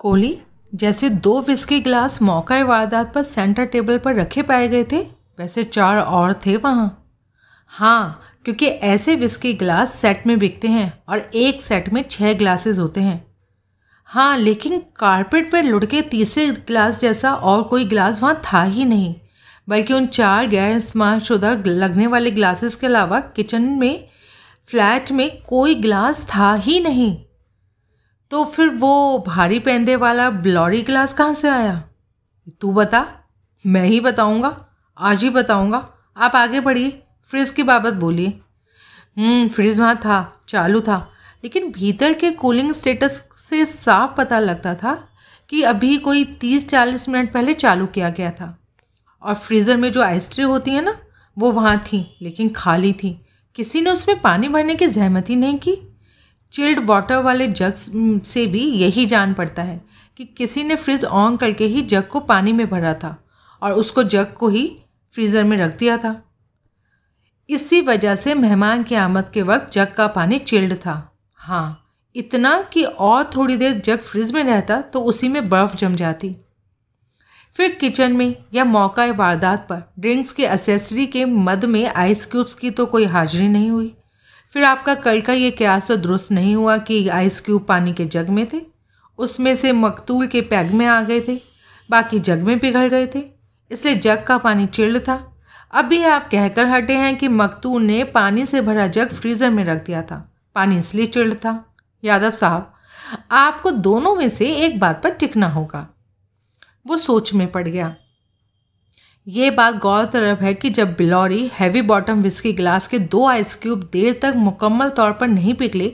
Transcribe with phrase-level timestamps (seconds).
[0.00, 0.36] कोहली,
[0.72, 5.00] जैसे दो whisky glass मौका वारदात पर सेंटर टेबल पर रखे पाए गए थे,
[5.38, 6.96] वैसे चार और थे वहाँ।
[7.72, 12.78] हाँ क्योंकि ऐसे विस्की ग्लास सेट में बिकते हैं और एक सेट में छः ग्लासेस
[12.78, 13.24] होते हैं।
[14.08, 19.14] हाँ लेकिन कारपेट पर लुढ़के तीसरे ग्लास जैसा और कोई ग्लास वहाँ था ही नहीं,
[19.68, 24.06] बल्कि उन चार गैर इस्तेमाल शुदा लगने वाले ग्लासेस के अलावा किचन में
[24.68, 27.16] फ्लैट में कोई ग्लास था ही नहीं।
[28.30, 31.82] तो फिर वो भारी पेंदे वाला ब्लॉरी ग्लास कहाँ से आया?
[32.60, 33.06] तू बता
[33.64, 34.56] मैं ही बताऊँगा
[34.98, 38.28] आज ही बताऊँगा। आप आगे बढ़िए फ्रिज की बाबत बोलिए।
[39.18, 40.98] हम्म, फ्रिज वहाँ था चालू था
[41.44, 44.94] लेकिन भीतर के कूलिंग स्टेटस से साफ़ पता लगता था
[45.48, 48.56] कि अभी कोई तीस चालीस मिनट पहले चालू किया गया था।
[49.22, 50.96] और फ्रीज़र में जो आइस होती है ना
[51.36, 53.20] वो वहाँ थी लेकिन खाली थी।
[53.54, 55.89] किसी ने उसमें पानी भरने की जहमत ही नहीं की।
[56.52, 57.74] चिल्ड वाटर वाले जग
[58.24, 59.80] से भी यही जान पड़ता है
[60.16, 63.16] कि किसी ने फ्रिज ऑन करके ही जग को पानी में भरा था
[63.62, 64.66] और उसको जग को ही
[65.14, 66.20] फ्रीज़र में रख दिया था।
[67.48, 70.96] इसी वजह से मेहमान की आमद के वक्त जग का पानी चिल्ड था।
[71.40, 71.76] हाँ
[72.16, 76.34] इतना कि और थोड़ी देर जग फ्रिज में रहता तो उसी में बर्फ़ जम जाती।
[77.56, 82.54] फिर किचन में या मौका वारदात पर ड्रिंक्स के असेसरी के मद में आइस क्यूब्स
[82.54, 83.94] की तो कोई हाजिरी नहीं हुई।
[84.54, 88.04] फिर आपका कल का ये क्यास तो दुरुस्त नहीं हुआ कि आइस क्यूब पानी के
[88.04, 88.60] जग में थे।
[89.18, 91.40] उसमें से मकतूल के पैग में आ गए थे।
[91.90, 93.22] बाकी जग में पिघल गए थे।
[93.70, 95.32] इसलिए जग का पानी चिल्ड था।
[95.70, 99.64] अब भी आप कहकर हटे हैं कि मकतूल ने पानी से भरा जग फ्रीज़र में
[99.64, 102.72] रख दिया था। पानी इसलिए चिल्ड था। यादव साहब,
[103.30, 105.86] आपको दोनों में से एक बात पर टिकना होगा।
[106.86, 107.96] वो सोच में पड़ गया।
[109.26, 113.80] ये बात गौरतलब है कि जब बिलौरी हैवी बॉटम विस्की ग्लास के दो आइस क्यूब
[113.92, 115.88] देर तक मुकम्मल तौर पर नहीं पिघले,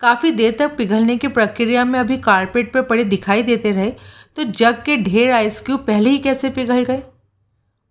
[0.00, 3.90] काफ़ी देर तक पिघलने की प्रक्रिया में अभी कारपेट पर पड़े दिखाई देते रहे
[4.36, 7.02] तो जग के ढेर आइस क्यूब पहले ही कैसे पिघल गए?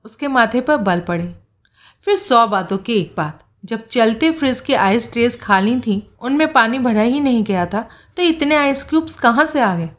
[0.05, 1.33] उसके माथे पर बल पड़े।
[2.03, 6.51] फिर सौ बातों की एक बात, जब चलते फ्रिज की आइस ट्रेस खाली थी, उनमें
[6.53, 7.87] पानी भरा ही नहीं गया था
[8.17, 9.89] तो इतने आइस क्यूब्स कहाँ से आ गए?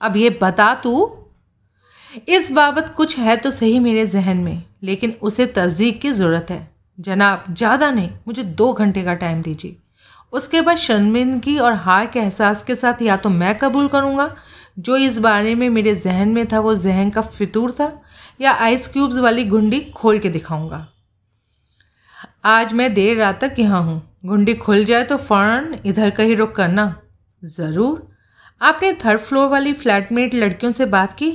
[0.00, 1.06] अब ये बता तू
[2.28, 6.68] इस बाबत कुछ है तो सही मेरे जहन में, लेकिन उसे तस्दीक की ज़रूरत है।
[6.98, 9.76] जनाब, ज़्यादा नहीं, मुझे दो घंटे का टाइम दीजिए।
[10.32, 14.34] उसके बाद शर्मिंदगी और हार के एहसास के साथ या तो मैं कबूल करूँगा,
[14.78, 17.92] जो इस बारे में मेरे जहन में था, वो जहन का फितूर था,
[18.40, 20.86] या आइस क्यूब्स वाली गुंडी खोल के दिखाऊँगा।
[22.44, 26.54] आज मैं देर रात तक यहाँ हूँ। गुंडी खुल जाए तो फ़ौरन इधर कहीं रुक
[26.54, 26.94] करना।
[27.42, 28.08] ज़रूर।
[28.60, 31.30] आपने थर्ड फ्लोर वाली फ्लैटमेट लड़कियों से बात की?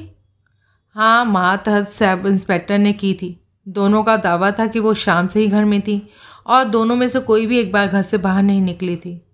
[0.96, 5.40] हाँ मातहत सब इंस्पेक्टर ने की थी। दोनों का दावा था कि वो शाम से
[5.40, 6.10] ही घर में थी
[6.48, 9.26] और दोनों में से कोई भी एक बार घर से बाहर नहीं निकली थी।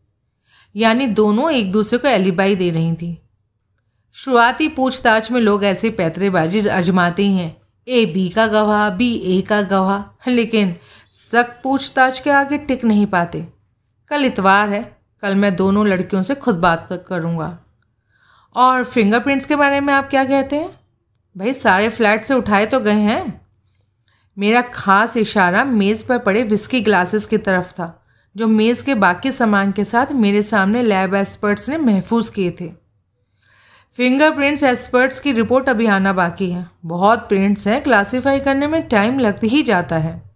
[0.76, 3.22] यानी दोनों एक दूसरे को एलिबाई दे रही थी।
[4.14, 9.62] शुरुआती पूछताछ में लोग ऐसे पैतरेबाजी अजमाते हैं। ए, बी का गवाह, बी, ए का
[9.62, 10.76] गवाह। लेकिन
[11.32, 13.48] सख्त पूछताछ के आगे टिक नहीं पाते।
[14.08, 17.60] कल इतवार है, कल मैं दोनों लड़कियों से खुद बात करूँगा।
[18.56, 20.81] और फिंगरप्रिंट्स के बारे में आप क्या कहते हैं?
[21.38, 23.42] भाई, सारे फ्लैट से उठाए तो गए हैं।
[24.38, 28.06] मेरा खास इशारा मेज़ पर पड़े विस्की ग्लासेस की तरफ़ था,
[28.36, 32.70] जो मेज़ के बाकी सामान के साथ मेरे सामने लैब एक्सपर्ट्स ने महफूज किए थे।
[33.98, 39.20] फिंगरप्रिंट्स एक्सपर्ट्स की रिपोर्ट अभी आना बाकी है। बहुत प्रिंट्स हैं क्लासीफाई करने में टाइम
[39.20, 40.32] लग ही जाता है।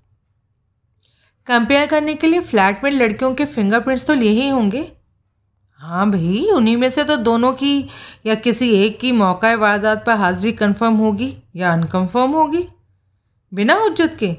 [1.48, 4.92] कंपेयर करने के लिए फ्लैट में लड़कियों के फिंगरप्रिंट्स तो लिए ही होंगे।
[5.80, 7.88] हाँ भाई, उन्हीं में से तो दोनों की
[8.26, 12.64] या किसी एक की मौका वारदात पर हाजिरी कंफर्म होगी या अनकंफर्म होगी?
[13.52, 14.32] बिना हुज्जत के।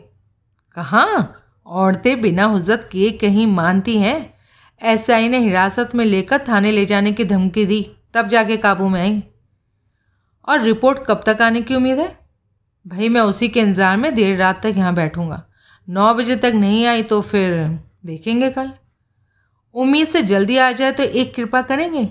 [0.77, 1.43] कहाँ?
[1.67, 4.35] औरतें बिना हुज्जत के कहीं मानती हैं?
[4.81, 7.83] एसआई ने हिरासत में लेकर थाने ले जाने की धमकी दी,
[8.15, 9.23] तब जाके काबू में आई।
[10.49, 12.09] और रिपोर्ट कब तक आने की उम्मीद है?
[12.87, 15.43] भाई, मैं उसी के इंतज़ार में देर रात तक यहाँ बैठूँगा।
[15.89, 17.57] नौ बजे तक नहीं आई तो फिर
[18.07, 18.71] देखेंगे कल।
[19.77, 22.09] उम्मीद से जल्दी आ जाए तो एक कृपा करेंगे?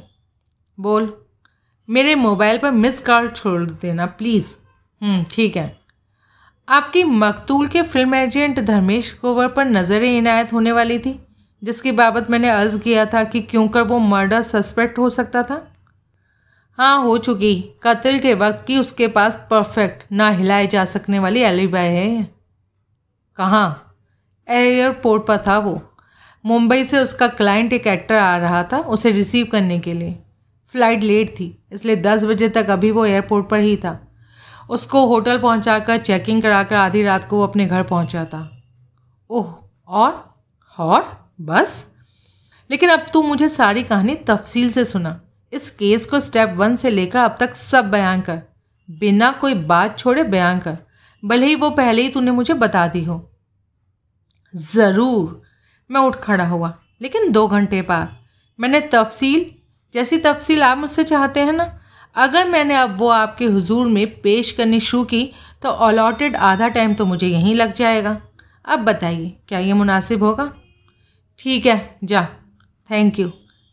[0.78, 1.14] बोल।
[1.90, 4.48] मेरे मोबाइल पर मिस कॉल छोड़ देना प्लीज़।
[5.02, 5.76] हम्म, ठीक है।
[6.68, 11.20] आपकी मकतूल के फ़िल्म एजेंट धर्मेश कोवर पर नज़र इनायत होने वाली थी
[11.62, 15.72] जिसकी बाबत मैंने अर्ज़ किया था कि क्यों कर वो मर्डर सस्पेक्ट हो सकता था?
[16.78, 17.54] हाँ हो चुकी।
[17.84, 22.24] कत्ल के वक्त की उसके पास परफेक्ट ना हिलाए जा सकने वाली एलिबाई है।
[23.38, 23.96] कहाँ?
[24.48, 25.82] एयरपोर्ट पर था वो।
[26.46, 30.20] मुंबई से उसका क्लाइंट एक एक्टर आ रहा था, उसे रिसीव करने के लिए।
[30.72, 34.08] फ़्लाइट लेट थी, इसलिए दस बजे तक अभी वो एयरपोर्ट पर ही था।
[34.70, 38.64] उसको होटल पहुंचाकर चेकिंग कराकर आधी रात को वो अपने घर पहुँचा था।
[39.30, 39.54] ओह,
[39.88, 40.36] और?
[40.80, 41.30] और?
[41.42, 41.88] बस?
[42.72, 45.22] लेकिन अब तू मुझे सारी कहानी तफसील से सुना।
[45.54, 48.42] इस केस को स्टेप वन से लेकर अब तक सब बयान कर।
[48.92, 50.78] बिना कोई बात छोड़े बयान कर।
[51.26, 53.32] भले ही वो पहले ही तूने मुझे बता दी हो।
[54.56, 55.45] ज़रूर।
[55.90, 58.18] मैं उठ खड़ा हुआ। लेकिन दो घंटे बाद
[58.60, 59.46] मैंने तफसील,
[59.94, 61.80] जैसी तफसील आप मुझसे चाहते हैं ना,
[62.16, 65.30] अगर मैंने अब वो आपके हुजूर में पेश करनी शुरू की
[65.62, 68.22] तो अलॉटेड आधा टाइम तो मुझे यहीं लग जाएगा।
[68.66, 70.52] अब बताइए, क्या ये मुनासिब होगा?
[71.40, 72.28] ठीक है, जा।
[72.90, 73.28] थैंक यू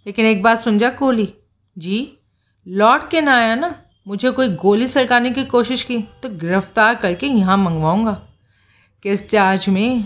[0.07, 1.33] लेकिन एक बात सुन जा कोहली।
[1.77, 2.19] जी,
[2.67, 3.75] लौट के ना आया ना,
[4.07, 8.13] मुझे कोई गोली सड़काने की कोशिश की तो गिरफ़्तार करके यहाँ मंगवाऊँगा।
[9.05, 10.05] किस चार्ज में?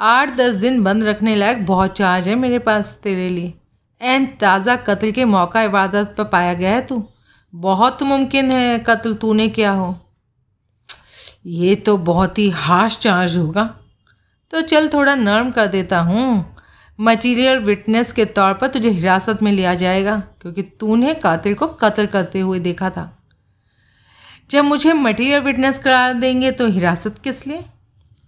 [0.00, 3.52] आठ दस दिन बंद रखने लायक बहुत चार्ज है मेरे पास तेरे लिए।
[4.00, 7.02] एन ताज़ा कत्ल के मौका इबादत पर पाया गया है तू।
[7.52, 9.94] बहुत मुमकिन है कत्ल तूने किया हो।
[11.46, 13.64] ये तो बहुत ही हाश चार्ज होगा।
[14.52, 16.54] तो चल थोड़ा नर्म कर देता हूँ।
[16.98, 22.06] मटीरियल विटनेस के तौर पर तुझे हिरासत में लिया जाएगा, क्योंकि तूने कातिल को कत्ल
[22.06, 23.10] करते हुए देखा था।
[24.50, 27.64] जब मुझे मटीरियल विटनेस करा देंगे तो हिरासत किस लिए?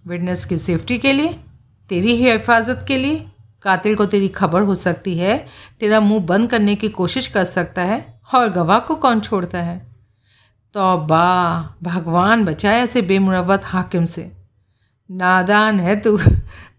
[0.05, 1.39] विटनेस की सेफ्टी के लिए?
[1.89, 3.27] तेरी ही हिफाजत के लिए?
[3.61, 5.45] कातिल को तेरी खबर हो सकती है।
[5.79, 9.87] तेरा मुँह बंद करने की कोशिश कर सकता है। और गवाह को कौन छोड़ता है?
[10.73, 14.31] तो बा भगवान बचाए ऐसे बेमुरवत हाकिम से।
[15.11, 16.17] नादान है तू।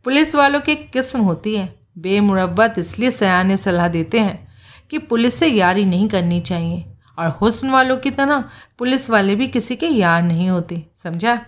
[0.05, 4.49] पुलिस वालों की किस्म होती है। बेमुरबत इसलिए सयाने सलाह देते हैं
[4.91, 6.85] कि पुलिस से यारी नहीं करनी चाहिए।
[7.19, 8.45] और हुस्न वालों की तरह
[8.79, 11.43] पुलिस वाले भी किसी के यार नहीं होते। समझा?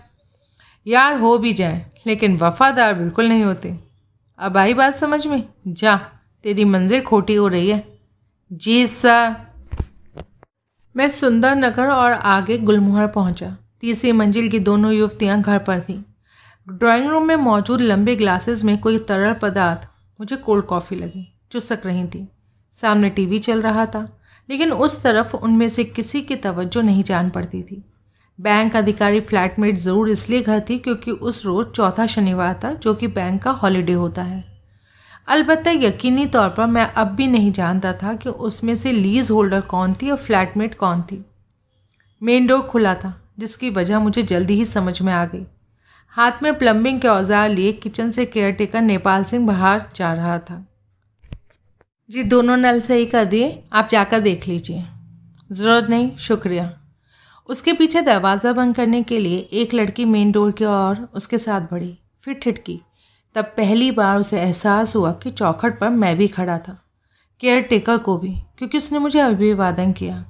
[0.87, 3.79] यार हो भी जाए, लेकिन वफादार बिल्कुल नहीं होते।
[4.39, 5.43] अब आई बात समझ में?
[5.67, 5.95] जा,
[6.43, 7.99] तेरी मंजिल खोटी हो रही है।
[8.53, 9.35] जी सर।
[10.95, 16.01] मैं सुंदर नगर और आगे गुलमोहर पहुँचा। तीसरी मंजिल की दोनों युवतियाँ घर पर थीं।
[16.67, 19.87] ड्राइंग रूम में मौजूद लंबे ग्लासेस में कोई तरल पदार्थ
[20.19, 22.27] मुझे कोल्ड कॉफ़ी लगी, चुसक रही थी।
[22.71, 24.19] सामने टीवी चल रहा था,
[24.49, 27.83] लेकिन उस तरफ़ उनमें से किसी की तवज्जो नहीं जान पड़ती थी।
[28.41, 33.07] बैंक अधिकारी फ्लैटमेट ज़रूर इसलिए घर थी क्योंकि उस रोज़ चौथा शनिवार था, जो कि
[33.07, 34.43] बैंक का हॉलीडे होता है।
[35.27, 39.61] अलबत्त यकीनी तौर पर मैं अब भी नहीं जानता था कि उसमें से लीज होल्डर
[39.61, 41.23] कौन थी और फ्लैटमेट कौन थी।
[42.21, 45.45] मेन डोर खुला था, जिसकी वजह मुझे जल्दी ही समझ में आ गई।
[46.09, 50.65] हाथ में प्लम्बिंग के औज़ार लिए किचन से केयरटेकर नेपाल सिंह बाहर जा रहा था।
[52.09, 54.85] जी, दोनों नल सही कर दिए, आप जाकर देख लीजिए।
[55.51, 56.71] ज़रूरत नहीं, शुक्रिया।
[57.51, 61.61] उसके पीछे दरवाज़ा बंद करने के लिए एक लड़की मेन डोर की ओर उसके साथ
[61.61, 62.79] बढ़ी, फिर ठिटकी
[63.35, 66.77] तब पहली बार उसे एहसास हुआ कि चौखट पर मैं भी खड़ा था
[67.43, 70.23] केयर टेकर को भी, क्योंकि उसने मुझे अभिवादन किया।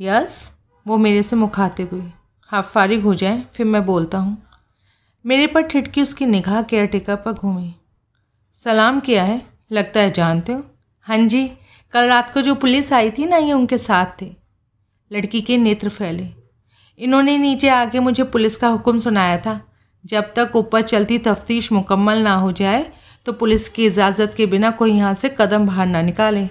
[0.00, 0.50] यस,
[0.86, 2.12] वो मेरे से मुखातिब हुई।
[2.50, 4.36] आप फारिग हो जाएँ, फिर मैं बोलता हूँ।
[5.24, 7.74] मेरे पर ठिटकी उसकी निगाह केयर टेकर पर घूमी।
[8.56, 9.40] सलाम किया है,
[9.72, 10.62] लगता है जानते हो।
[11.06, 11.46] हाँ जी,
[11.92, 14.34] कल रात को जो पुलिस आई थी ना, ये उनके साथ थे।
[15.10, 16.28] लड़की के नेत्र फैले।
[16.98, 19.60] इन्होंने नीचे आके मुझे पुलिस का हुक्म सुनाया था।
[20.04, 22.84] जब तक ऊपर चलती तफ्तीश मुकम्मल ना हो जाए
[23.26, 26.48] तो पुलिस की इजाज़त के बिना कोई यहाँ से कदम बाहर ना निकाले।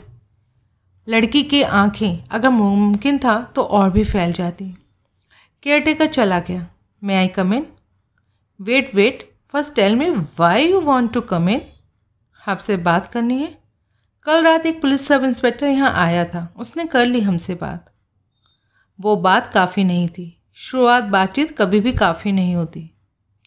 [1.07, 4.65] लड़की की आँखें अगर मुमकिन था तो और भी फैल जाती।
[5.63, 6.67] केयरटेकर चला गया।
[7.01, 7.65] May I come in
[8.59, 9.23] wait wait
[9.53, 10.09] first tell me
[10.39, 11.61] why you want to come in
[12.41, 13.53] आपसे बात करनी है।
[14.25, 17.93] कल रात एक पुलिस सब इंस्पेक्टर यहाँ आया था। उसने कर ली हमसे बात।
[18.99, 22.89] वो बात काफ़ी नहीं थी। शुरुआत बातचीत कभी भी काफ़ी नहीं होती।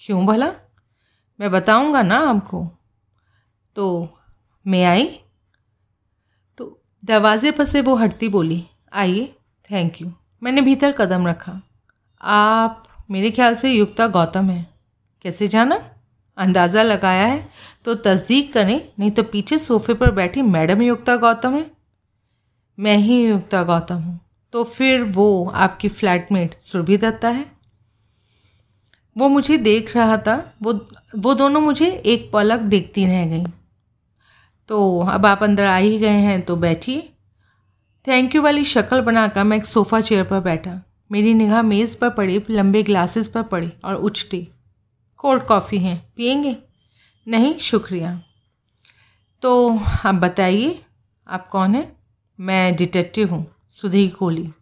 [0.03, 0.53] क्यों भला?
[1.41, 2.67] मैं बताऊँगा ना आपको।
[3.77, 4.09] तो
[4.67, 5.07] मैं आई?
[6.59, 9.35] तो दरवाजे पर से वो हटती बोली, आइए
[9.71, 11.61] थैंक यू मैंने भीतर कदम रखा।
[12.21, 14.67] आप, मेरे ख्याल से युक्ता गौतम है।
[15.25, 15.81] कैसे जाना?
[16.39, 17.49] अंदाज़ा लगाया है
[17.85, 21.71] तो तस्दीक करें, नहीं तो पीछे सोफे पर बैठी मैडम युक्ता गौतम है।
[22.79, 24.19] मैं ही युक्ता गौतम हूँ।
[24.53, 27.47] तो फिर वो आपकी फ्लैटमेट सुरभि दत्ता है।
[29.17, 30.89] वो मुझे देख रहा था, वो
[31.19, 33.45] वो दोनों मुझे एक पलक देखती रह गई।
[34.69, 37.13] तो अब आप अंदर आ ही गए हैं तो बैठिए।
[38.07, 40.81] थैंक यू वाली शक्ल बनाकर मैं एक सोफ़ा चेयर पर बैठा।
[41.13, 44.49] मेरी निगाह मेज़ पर पड़ी, लंबे ग्लासेस पर पड़ी और उछटी।
[45.17, 46.57] कोल्ड कॉफ़ी हैं, पियेंगे?
[47.29, 48.23] नहीं, शुक्रिया।
[49.43, 50.81] तो आप बताइए,
[51.29, 51.97] आप कौन हैं?
[52.41, 54.53] मैं डिटेक्टिव हूँ। सुधी कोहली।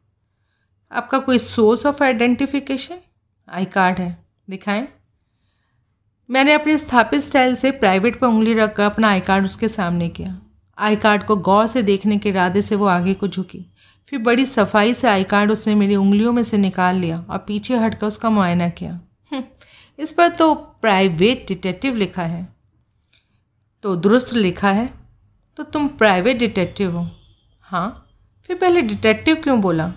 [0.93, 2.97] आपका कोई source of identification
[3.49, 4.89] I card है। दिखाएँ।
[6.31, 10.43] मैंने अपने स्थापित स्टाइल से प्राइवेट पर उंगली रखकर अपना आई कार्ड उसके सामने किया।
[10.79, 13.67] आई कार्ड को गौर से देखने के इरादे से वो आगे को झुकी।
[14.07, 17.77] फिर बड़ी सफ़ाई से आई कार्ड उसने मेरी उंगलियों में से निकाल लिया और पीछे
[17.77, 18.93] हटकर उसका मुआयना किया।
[19.33, 19.45] हम्म,
[19.99, 22.57] इस पर तो प्राइवेट डिटेक्टिव लिखा है।
[23.83, 24.91] तो दुरुस्त लिखा है।
[25.57, 27.11] तो तुम प्राइवेट डिटेक्टिव हो।
[27.63, 28.05] हाँ?
[28.49, 29.89] फिर पहले डिटेक्टिव क्यों बोला?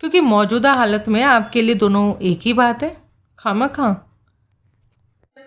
[0.00, 2.96] क्योंकि मौजूदा हालत में आपके लिए दोनों एक ही बात है,
[3.38, 3.92] खामा खां।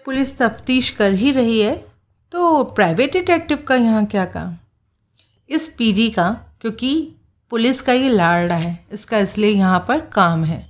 [0.05, 1.75] पुलिस तफ्तीश कर ही रही है
[2.33, 4.55] तो प्राइवेट डिटेक्टिव का यहाँ क्या काम?
[5.49, 6.29] इस पीजी का,
[6.61, 7.13] क्योंकि
[7.51, 10.65] पुलिस का ये लाड़ा है, इसका इसलिए यहाँ पर काम है।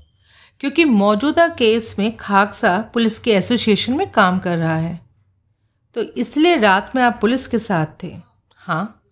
[0.60, 5.00] क्योंकि मौजूदा केस में खाकसा पुलिस के एसोसिएशन में काम कर रहा है।
[5.96, 8.16] तो इसलिए रात में आप पुलिस के साथ थे।
[8.58, 9.07] हाँ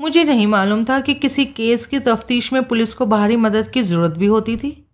[0.00, 3.82] मुझे नहीं मालूम था कि किसी केस की तफ्तीश में पुलिस को बाहरी मदद की
[3.82, 4.86] ज़रूरत भी होती थी।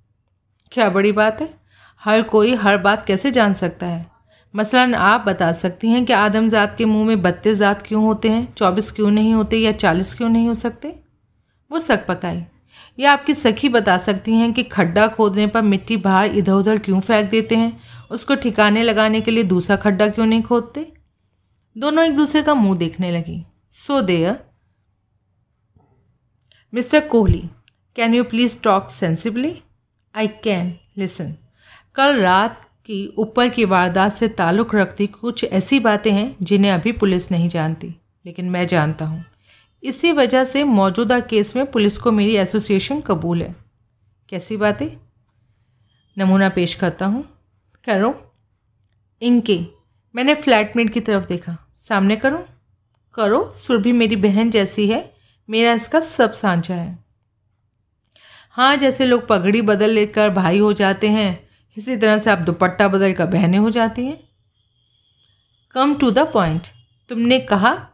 [0.73, 1.55] क्या बड़ी बात है?
[2.03, 4.07] हर कोई हर बात कैसे जान सकता है?
[4.57, 8.55] मसलन, आप बता सकती हैं कि आदमजात के मुँह में बत्तीस ज़ात क्यों होते हैं,
[8.55, 10.95] चौबीस क्यों नहीं होते या चालीस क्यों नहीं हो सकते?
[11.71, 12.43] वो सक पकाई।
[12.99, 17.01] या आपकी सखी बता सकती हैं कि खड्डा खोदने पर मिट्टी बाहर इधर उधर क्यों
[17.01, 17.81] फेंक देते हैं?
[18.11, 20.93] उसको ठिकाने लगाने के लिए दूसरा खड्डा क्यों नहीं खोदते?
[21.77, 24.54] दोनों एक दूसरे का मुँह देखने लगी। So there.
[26.75, 27.43] Mister Kohli
[27.97, 29.63] can you please talk sensibly
[30.17, 31.35] I can listen
[31.95, 36.93] कल रात की ऊपर की वारदात से ताल्लुक़ रखती कुछ ऐसी बातें हैं जिन्हें अभी
[36.93, 37.95] पुलिस नहीं जानती,
[38.27, 39.25] लेकिन मैं जानता हूँ।
[39.83, 43.57] इसी वजह से मौजूदा केस में पुलिस को मेरी एसोसिएशन कबूल है।
[44.29, 44.89] कैसी बातें?
[46.19, 47.25] नमूना पेश करता हूँ।
[47.85, 48.33] करो।
[49.23, 49.67] इनके,
[50.15, 52.47] मैंने फ्लैटमेट की तरफ़ देखा। सामने करो।
[53.15, 55.14] करो सुरभि मेरी बहन जैसी है।
[55.51, 57.05] मेरा इसका सब सांझा है।
[58.51, 62.89] हाँ जैसे लोग पगड़ी बदल लेकर भाई हो जाते हैं, इसी तरह से आप दुपट्टा
[62.89, 64.29] बदल कर बहनें हो जाती हैं।
[65.71, 66.63] कम टू द पॉइंट
[67.09, 67.89] तुमने कहा,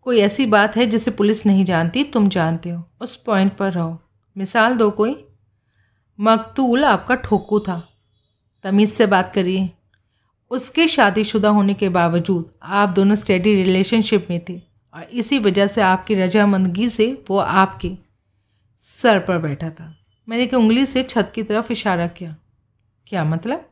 [0.00, 4.02] कोई ऐसी बात है जिसे पुलिस नहीं जानती, तुम जानते हो। उस पॉइंट पर रहो।
[4.38, 5.24] मिसाल दो कोई।
[6.20, 7.88] मकतूल आपका ठोकू था।
[8.62, 9.70] तमीज़ से बात करिए।
[10.50, 15.80] उसके शादीशुदा होने के बावजूद आप दोनों स्टेडी रिलेशनशिप में थे। और इसी वजह से
[15.80, 17.96] आपकी रजामंदगी से वो आपके
[18.78, 22.36] सर पर बैठा था। मैंने एक उंगली से छत की तरफ़ इशारा किया।
[23.06, 23.68] क्या मतलब?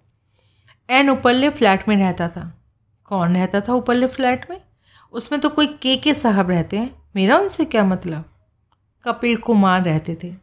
[0.91, 2.65] एन उपल्ले फ्लैट में रहता था।
[3.05, 4.61] कौन रहता था उपल्ले फ्लैट में?
[5.13, 8.25] उसमें तो कोई के के साहब रहते हैं। मेरा उनसे क्या मतलब?
[9.05, 10.35] कपिल कुमार रहते थे।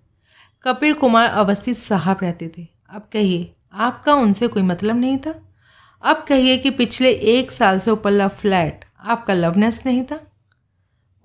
[0.64, 5.54] कपिल कुमार अवस्थी साहब रहते थे। अब कहिए, आपका उनसे कोई मतलब नहीं था?
[6.02, 10.27] अब कहिए कि पिछले एक साल से उपल्ला फ्लैट आपका लवनेस नहीं था?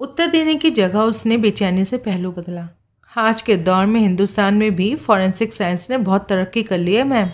[0.03, 2.69] उत्तर देने की जगह उसने बेचैनी से पहलू बदला।
[3.17, 7.05] आज के दौर में हिंदुस्तान में भी फॉरेंसिक साइंस ने बहुत तरक्की कर ली है
[7.05, 7.31] मैम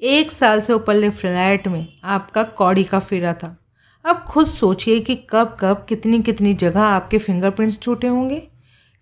[0.00, 3.64] एक साल से ऊपरले फ्लैट में आपका कौड़ी का फेरा था।
[4.04, 8.48] अब खुद सोचिए कि कब कब कितनी कितनी जगह आपके फिंगरप्रिंट्स छूटे होंगे।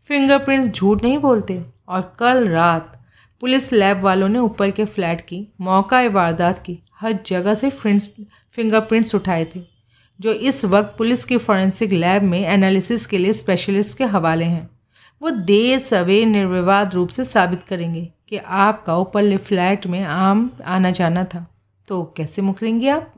[0.09, 3.01] फिंगरप्रिंट्स झूठ नहीं बोलते। और कल रात
[3.41, 9.15] पुलिस लैब वालों ने ऊपर के फ्लैट की मौका वारदात की, हर जगह से फिंगरप्रिंट्स
[9.15, 9.76] उठाए थे।
[10.21, 14.77] जो इस वक्त पुलिस की फॉरेंसिक लैब में एनालिसिस के लिए स्पेशलिस्ट के हवाले हैं
[15.23, 20.91] वो देर सवेर निर्विवाद रूप से साबित करेंगे कि आपका ऊपरले फ्लैट में आम आना
[20.91, 21.55] जाना था।
[21.89, 23.13] तो कैसे मुकरेंगे आप?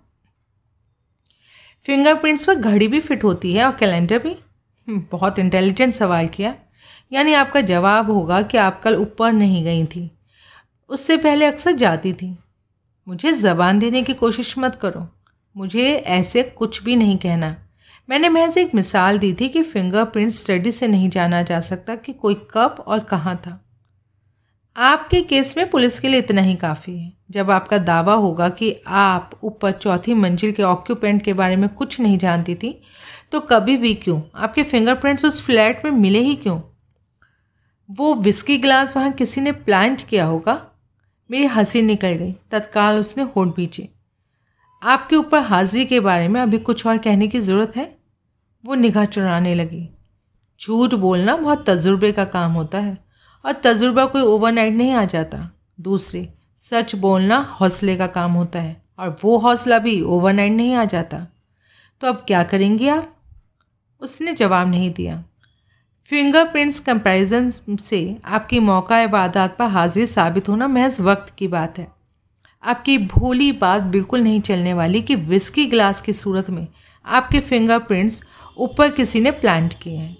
[1.80, 4.32] फिंगरप्रिंट्स पर घड़ी भी फिट होती है और कैलेंडर भी।
[4.88, 6.54] हम्म, बहुत इंटेलिजेंट सवाल किया।
[7.12, 10.10] यानी आपका जवाब होगा कि आप कल ऊपर नहीं गई थी।
[10.88, 12.38] उससे पहले अक्सर जाती थी।
[13.08, 15.17] मुझे ज़बान देने की कोशिश मत करो।
[15.56, 17.56] मुझे ऐसे कुछ भी नहीं कहना।
[18.10, 22.12] मैंने महज एक मिसाल दी थी कि फिंगरप्रिंट स्टडी से नहीं जाना जा सकता कि
[22.12, 23.64] कोई कब और कहाँ था।
[24.76, 28.74] आपके केस में पुलिस के लिए इतना ही काफ़ी है। जब आपका दावा होगा कि
[28.86, 32.80] आप ऊपर चौथी मंजिल के ऑक्यूपेंट के बारे में कुछ नहीं जानती थी
[33.32, 34.20] तो कभी भी क्यों?
[34.34, 36.60] आपके फिंगरप्रिंट्स उस फ्लैट में मिले ही क्यों?
[37.90, 40.66] वो विस्की ग्लास वहाँ किसी ने प्लांट किया होगा?
[41.30, 43.88] मेरी हँसी निकल गई। तत्काल उसने होठ बीचे
[44.82, 47.98] आपके ऊपर हाजिरी के बारे में अभी कुछ और कहने की ज़रूरत है?
[48.66, 49.88] वो निगाह चुराने लगी।
[50.60, 52.98] झूठ बोलना बहुत तजुर्बे का काम होता है
[53.44, 56.34] और तजुर्बा कोई ओवरनाइट नहीं आ जाता। दूसरे,
[56.70, 61.26] सच बोलना हौसले का काम होता है और वो हौसला भी ओवरनाइट नहीं आ जाता।
[62.00, 63.16] तो अब क्या करेंगे आप?
[64.00, 65.24] उसने जवाब नहीं दिया।
[66.02, 71.97] फिंगरप्रिंट्स कंपैरिजन से आपकी मौका वारदात पर हाजिर साबित होना महज वक्त की बात है।
[72.62, 76.66] आपकी भोली बात बिल्कुल नहीं चलने वाली कि विस्की ग्लास की सूरत में
[77.06, 78.22] आपके फिंगरप्रिंट्स
[78.58, 80.16] ऊपर किसी ने प्लांट किए हैं।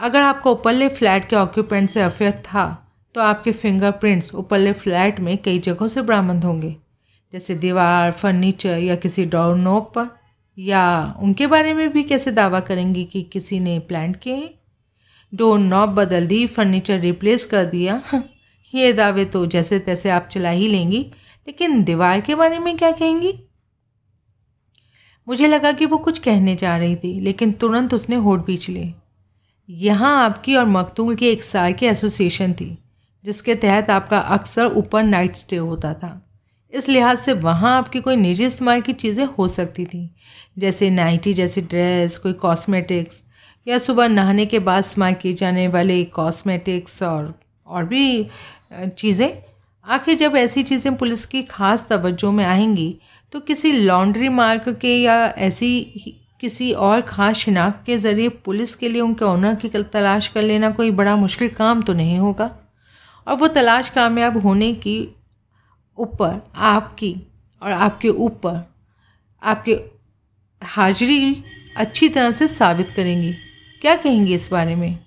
[0.00, 5.38] अगर आपको ऊपरले फ्लैट के ऑक्यूपेंट से अफेयर था तो आपके फिंगरप्रिंट्स ऊपरले फ्लैट में
[5.38, 6.76] कई जगहों से बरामद होंगे।
[7.32, 10.20] जैसे दीवार फर्नीचर या किसी डोर नोब पर।
[10.58, 14.50] या उनके बारे में भी कैसे दावा करेंगी कि किसी ने प्लांट किए हैं?
[15.34, 18.02] डोर नॉब बदल दी फर्नीचर रिप्लेस कर दिया।
[18.74, 21.10] ये दावे तो जैसे तैसे आप चला ही लेंगी।
[21.46, 23.32] लेकिन दीवार के बारे में क्या कहेंगी?
[25.26, 28.94] मुझे लगा कि वो कुछ कहने जा रही थी, लेकिन तुरंत उसने होठ बीच लिए
[29.68, 32.76] यहाँ आपकी और मकतूल की एक साल की एसोसिएशन थी,
[33.24, 36.20] जिसके तहत आपका अक्सर ऊपर नाइट स्टे होता था।
[36.72, 40.10] इस लिहाज से वहाँ आपकी कोई निजी इस्तेमाल की चीज़ें हो सकती थी,
[40.58, 43.22] जैसे नाइटी जैसी ड्रेस, कोई कॉस्मेटिक्स,
[43.66, 47.34] या सुबह नहाने के बाद इस्तेमाल किए जाने वाले कॉस्मेटिक्स और
[47.66, 48.26] और भी
[48.72, 49.42] चीज़ें।
[49.90, 52.94] आखिर जब ऐसी चीज़ें पुलिस की ख़ास तवज्जो में आएँगी
[53.32, 55.70] तो किसी लॉन्ड्री मार्क के या ऐसी
[56.40, 60.70] किसी और ख़ास शिनाख्त के ज़रिए पुलिस के लिए उनके ऑनर की तलाश कर लेना
[60.70, 62.50] कोई बड़ा मुश्किल काम तो नहीं होगा?
[63.26, 64.96] और वो तलाश कामयाब होने की
[65.98, 67.14] ऊपर, आपकी
[67.62, 68.62] और आपके ऊपर,
[69.42, 69.78] आपके
[70.62, 71.44] हाजिरी
[71.76, 73.32] अच्छी तरह से साबित करेंगी।
[73.82, 74.98] क्या कहेंगी इस बारे में?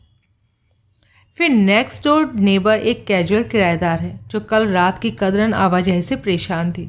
[1.37, 6.15] फिर नेक्स्ट डोर नेबर एक कैजुअल किराएदार है, जो कल रात की कदरन आवाजाही से
[6.15, 6.85] परेशान थी,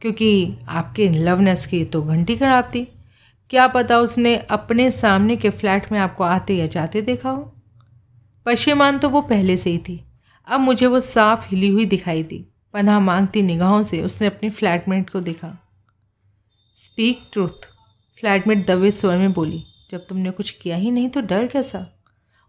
[0.00, 2.84] क्योंकि आपके लवनेस की तो घंटी खराब थी।
[3.50, 7.54] क्या पता उसने अपने सामने के फ्लैट में आपको आते या जाते देखा हो?
[8.46, 10.04] पशेमान तो वो पहले से ही थी।
[10.48, 15.10] अब मुझे वो साफ़ हिली हुई दिखाई दी। पनाह मांगती निगाहों से उसने अपनी फ्लैटमेट
[15.10, 15.68] को देखा।
[16.76, 17.68] स्पीक ट्रूथ
[18.20, 21.86] फ्लैटमेट दबे स्वर में बोली, जब तुमने कुछ किया ही नहीं तो डर कैसा?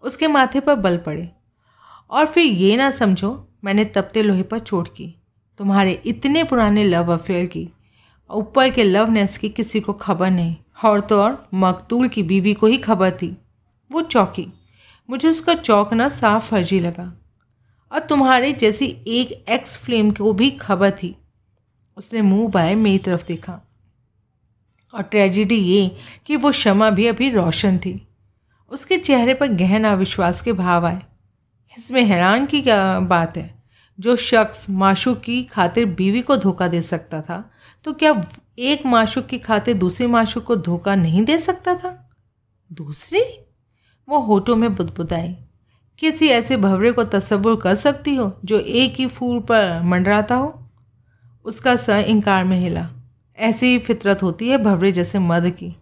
[0.04, 1.30] उसके माथे पर बल पड़े।
[2.10, 5.16] और फिर ये ना समझो, मैंने तपते लोहे पर चोट की।
[5.58, 7.70] तुम्हारे इतने पुराने लव अफेयर की,
[8.32, 12.54] ऊपर के लव नेस की किसी को खबर नहीं। और तो और मकतूल की बीवी
[12.54, 13.38] को ही खबर थी।
[13.92, 14.48] वो चौकी।
[15.10, 17.14] मुझे उसका चौंकना साफ़ फर्जी लगा।
[17.92, 21.16] और तुम्हारे जैसी एक एक्स फ्लेम को भी खबर थी।
[21.98, 23.70] उसने मुँह बाय मेरी तरफ़ देखा।
[24.94, 28.08] और ट्रेजिडी ये कि वो क्षमा भी अभी रोशन थी।
[28.70, 31.02] उसके चेहरे पर गहन अविश्वास के भाव आए।
[31.78, 33.64] इसमें हैरान की क्या बात है?
[34.00, 37.52] जो शख्स माशुक की खातिर बीवी को धोखा दे सकता था
[37.84, 38.24] तो क्या
[38.60, 42.10] एक माशुक की खातिर दूसरे माशुक को धोखा नहीं दे सकता था?
[42.72, 43.24] दूसरी?
[44.10, 45.36] वो होठों में बुदबुदाई।
[46.00, 50.70] किसी ऐसे भवरे को तस्वुर कर सकती हो, जो एक ही फूल पर मंडराता हो?
[51.46, 52.90] उसका सर इनकार में हिला।
[53.38, 55.76] ऐसी ही फितरत होती है भवरे जैसे मर्द की।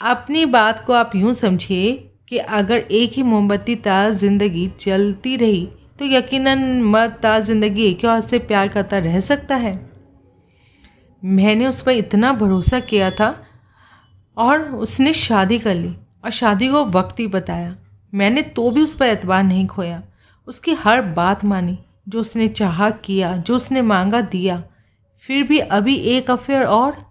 [0.00, 5.66] अपनी बात को आप यूँ समझिए कि अगर एक ही मोमबत्ती ताज ज़िंदगी चलती रही
[5.98, 9.74] तो यकीनन मर्द ताज ज़िंदगी एक और से प्यार करता रह सकता है।
[11.22, 13.34] मैंने उस पर इतना भरोसा किया था
[14.36, 17.74] और उसने शादी कर ली और शादी को वक्त ही बताया।
[18.12, 20.02] मैंने तो भी उस पर एतबार नहीं खोया।
[20.48, 24.62] उसकी हर बात मानी, जो उसने चाहा किया, जो उसने मांगा दिया।
[25.22, 27.04] फिर भी अभी एक अफेयर और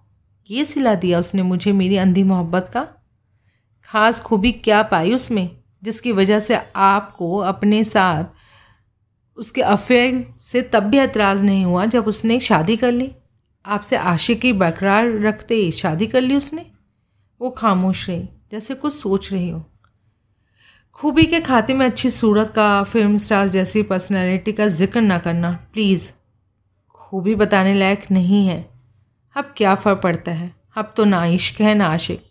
[0.49, 2.87] ये सिला दिया उसने मुझे मेरी अंधी मोहब्बत का।
[3.89, 5.49] खास खूबी क्या पाई उसमें,
[5.83, 8.23] जिसकी वजह से आपको अपने साथ,
[9.37, 13.11] उसके अफेयर से तब भी एतराज़ नहीं हुआ जब उसने शादी कर ली?
[13.65, 16.65] आपसे आशिकी बरकरार रखते ही शादी कर ली उसने?
[17.41, 19.63] वो खामोश रही, जैसे कुछ सोच रही हो।
[20.93, 25.51] खूबी के खाते में अच्छी सूरत का फ़िल्म स्टार जैसी पर्सनैलिटी का ज़िक्र ना करना
[25.73, 26.11] प्लीज़
[26.89, 28.69] खूबी बताने लायक नहीं है।
[29.35, 30.51] अब क्या फ़र्क पड़ता है?
[30.75, 32.24] अब तो ना इश्क है, ना आशिक।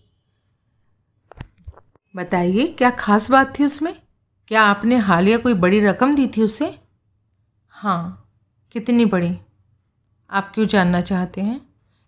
[2.15, 3.97] बताइए, क्या ख़ास बात थी उसमें?
[4.49, 6.79] क्या आपने हालिया कोई बड़ी रकम दी थी उसे?
[7.69, 8.31] हाँ
[8.73, 9.39] कितनी बड़ी?
[10.31, 11.61] आप क्यों जानना चाहते हैं?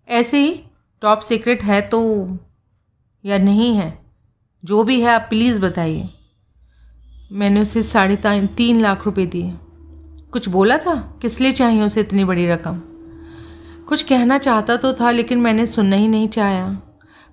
[0.09, 0.65] ऐसे ही
[1.03, 2.29] टॉप सीक्रेट है तो
[3.25, 3.99] या नहीं है?
[4.65, 6.09] जो भी है, आप प्लीज़ बताइए।
[7.33, 9.55] मैंने उसे साढ़े तीन लाख रुपए दिए।
[10.33, 11.19] कुछ बोला था?
[11.23, 12.81] किस लिए चाहिए उसे इतनी बड़ी रकम?
[13.89, 16.83] कुछ कहना चाहता तो था, लेकिन मैंने सुनना ही नहीं चाहा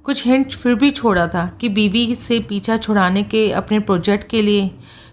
[0.04, 4.42] कुछ हिंट फिर भी छोड़ा था कि बीवी से पीछा छुड़ाने के अपने प्रोजेक्ट के
[4.42, 4.72] लिए,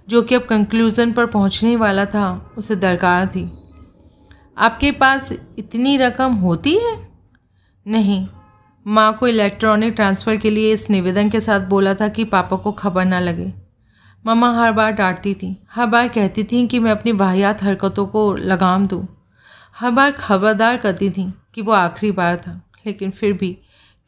[0.08, 3.50] जो कि अब कंक्लूज़न पर पहुँचने वाला था, उसे दरकार थी।
[4.58, 6.96] आपके पास इतनी रकम होती है?
[7.86, 8.26] नहीं।
[8.86, 12.72] माँ को इलेक्ट्रॉनिक ट्रांसफ़र के लिए इस निवेदन के साथ बोला था कि पापा को
[12.72, 13.52] खबर ना लगे।
[14.26, 18.34] मम्मा हर बार डांटती थी। हर बार कहती थी कि मैं अपनी वाहियात हरकतों को
[18.34, 19.06] लगाम दूँ।
[19.76, 23.56] हर बार खबरदार करती थी कि वो आखिरी बार था, लेकिन फिर भी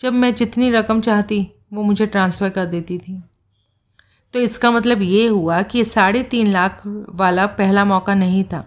[0.02, 3.22] जब मैं जितनी रकम चाहती, वो मुझे ट्रांसफ़र कर देती थी।
[4.34, 8.64] तो इसका मतलब ये हुआ कि साढ़े तीन लाख वाला पहला मौका नहीं था,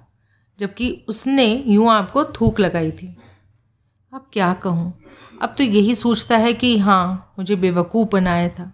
[0.60, 3.08] जबकि उसने यूँ आपको थूक लगाई थी।
[4.14, 4.94] अब क्या कहूँ?
[5.42, 8.72] अब तो यही सोचता है कि हाँ मुझे बेवकूफ़ बनाया था।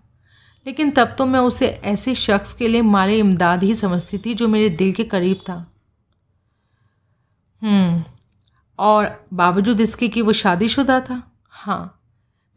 [0.66, 4.48] लेकिन तब तो मैं उसे ऐसे शख्स के लिए माले इमदाद ही समझती थी जो
[4.48, 5.56] मेरे दिल के करीब था।
[7.62, 8.04] हम्म
[8.80, 11.22] और बावजूद इसके कि वो शादीशुदा था?
[11.50, 11.98] हाँ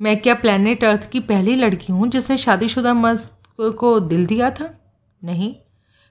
[0.05, 3.29] मैं क्या प्लानट अर्थ की पहली लड़की हूँ जिसने शादीशुदा मर्द
[3.73, 4.95] को दिल दिया था?
[5.25, 5.55] नहीं।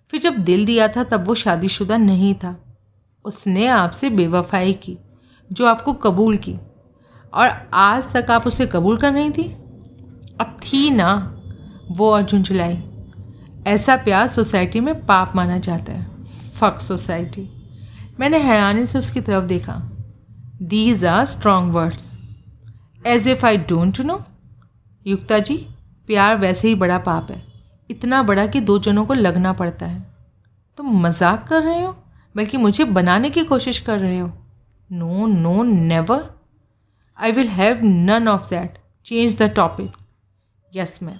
[0.07, 2.75] फिर जब दिल दिया था, तब वो शादीशुदा नहीं था।
[3.25, 4.97] उसने आपसे बेवफाई की,
[5.51, 6.55] जो आपको कबूल की।
[7.33, 9.43] और आज तक आप उसे कबूल कर रही थी
[10.39, 11.41] अब थी ना,
[11.91, 12.83] वो और झुंझलाई
[13.67, 16.23] ऐसा प्यार सोसाइटी में पाप माना जाता है।
[16.55, 17.67] फक सोसाइटी
[18.19, 19.91] मैंने हैरानी से उसकी तरफ़ देखा।
[20.61, 22.12] These are strong words
[23.05, 24.23] as if I don't know
[25.05, 25.55] Yukta ji
[26.07, 27.41] प्यार वैसे ही बड़ा पाप है।
[27.89, 30.01] इतना बड़ा कि दो जनों को लगना पड़ता है।
[30.77, 31.91] तुम मज़ाक कर रहे हो,
[32.35, 34.31] बल्कि मुझे बनाने की कोशिश कर रहे हो।
[34.89, 36.29] No no never
[37.17, 39.91] I will have none of that change the topic
[40.71, 41.19] yes ma'am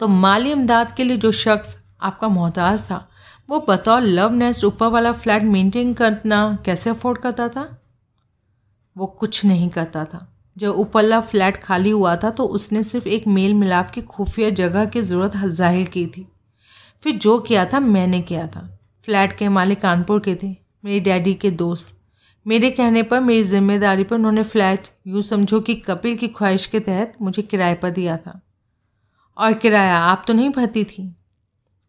[0.00, 3.08] तो माली इमदाद के लिए जो शख्स आपका मोहताज था,
[3.48, 7.68] वो बतौर लव नेस्ट ऊपर वाला फ्लैट मेंटेन करना कैसे अफोर्ड करता था?
[8.96, 13.26] वो कुछ नहीं करता था। जब उपल्ला फ्लैट खाली हुआ था तो उसने सिर्फ़ एक
[13.26, 16.26] मेल मिलाप की खुफिया जगह की ज़रूरत ज़ाहिर की थी।
[17.02, 18.68] फिर जो किया था, मैंने किया था।
[19.04, 21.94] फ्लैट के मालिक कानपुर के थे, मेरी डैडी के दोस्त।
[22.46, 26.80] मेरे कहने पर, मेरी ज़िम्मेदारी पर उन्होंने फ्लैट, यूँ समझो कि कपिल की ख्वाहिश के
[26.80, 28.40] तहत, मुझे किराए पर दिया था।
[29.36, 31.14] और किराया आप तो नहीं भरती थी?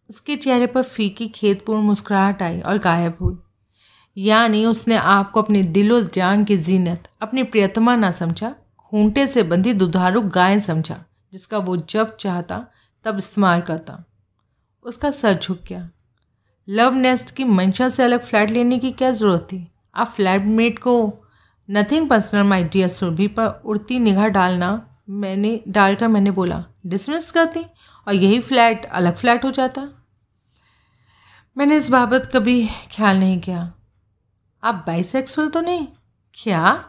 [0.09, 3.37] उसके चेहरे पर फीकी खेतपूर्ण मुस्कुराहट आई और गायब हुई।
[4.17, 9.73] यानी उसने आपको अपनी दिलो जान की जीनत, अपनी प्रियतमा ना समझा, खूंटे से बंधी
[9.73, 12.65] दुधारू गाय समझा, जिसका वो जब चाहता,
[13.03, 14.03] तब इस्तेमाल करता।
[14.83, 15.89] उसका सर झुक गया।
[16.69, 19.71] लव नेस्ट की मंशा से अलग फ्लैट लेने की क्या ज़रूरत थी?
[19.95, 21.13] आप फ्लैटमेट को
[21.69, 27.65] nothing personal my dear Surabhi, पर उड़ती निगाह डालना मैंने, डालकर मैंने बोला, डिसमिस करती?
[28.07, 29.87] और यही फ्लैट अलग फ्लैट हो जाता।
[31.57, 33.73] मैंने इस बाबत कभी ख्याल नहीं किया।
[34.63, 35.87] आप बाइसेक्सुअल तो नहीं?
[36.37, 36.83] क्या?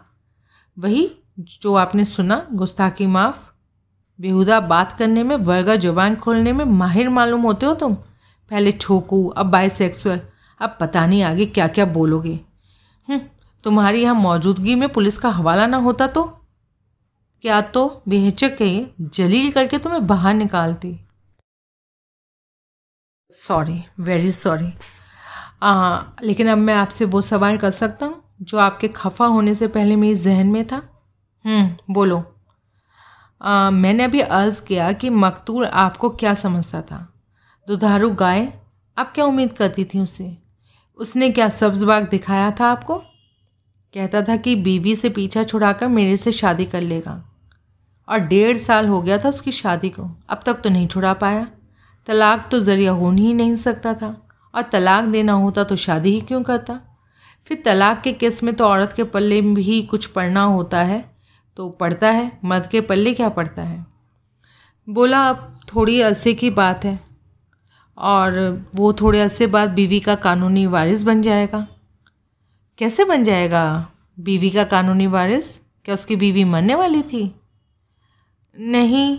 [0.77, 3.47] वही जो आपने सुना गुस्ताखी माफ़
[4.19, 7.95] बेहुदा बात करने में वर्गा ज़ुबान खोलने में माहिर मालूम होते हो तुम?
[8.51, 10.21] पहले ठोकू अब बाइसेक्सुअल
[10.61, 12.41] अब पता नहीं आगे क्या क्या बोलोगे।
[13.09, 13.21] हम्म,
[13.65, 16.25] तुम्हारी यहाँ मौजूदगी में पुलिस का हवाला ना होता तो?
[17.45, 20.99] क्या तो बेहचक के जलील करके तुम्हें बाहर निकालती?
[23.33, 24.73] सॉरी वेरी सॉरी
[26.23, 29.97] लेकिन अब मैं आपसे वो सवाल कर सकता हूँ जो आपके खफा होने से पहले
[29.97, 30.83] मेरे जहन में था।
[31.45, 32.23] हम्म, बोलो।
[33.41, 37.07] आ, मैंने अभी अर्ज़ किया कि मकतूल आपको क्या समझता था।
[37.69, 38.53] दुधारू गाय
[38.97, 40.37] आप क्या उम्मीद करती थी उससे
[40.99, 42.95] उसने क्या सब्ज बाग दिखाया था आपको?
[43.95, 47.23] कहता था कि बीवी से पीछा छुड़ाकर मेरे से शादी कर लेगा।
[48.09, 51.47] और डेढ़ साल हो गया था उसकी शादी को अब तक तो नहीं छुड़ा पाया।
[52.07, 56.21] तलाक तो ज़रिया हो ही नहीं सकता था। और तलाक देना होता तो शादी ही
[56.21, 56.81] क्यों करता?
[57.43, 61.05] फिर तलाक के केस में तो औरत के पल्ले में भी कुछ पढ़ना होता है
[61.57, 63.87] तो पढ़ता है, मर्द के पल्ले क्या पढ़ता है?
[64.89, 67.01] बोला, अब थोड़ी अरसे की बात है।
[67.99, 68.39] और
[68.75, 71.67] वो थोड़े अरसे बाद बीवी का कानूनी वारिस बन जाएगा।
[72.79, 73.89] कैसे बन जाएगा?
[74.21, 75.57] बीवी का कानूनी वारिस?
[75.57, 77.35] क्या उसकी बीवी मरने वाली थी?
[78.59, 79.19] नहीं,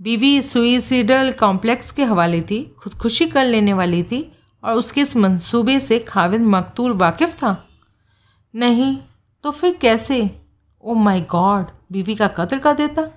[0.00, 4.20] बीवी सुइसिडल कॉम्प्लेक्स के हवाले थी, खुदकुशी कर लेने वाली थी
[4.62, 7.56] और उसके इस मंसूबे से खाविद मकतूल वाकिफ़ था?
[8.54, 8.96] नहीं
[9.44, 10.40] तो फिर कैसे?
[10.84, 13.08] ओ माय गॉड बीवी का कत्ल कर देता?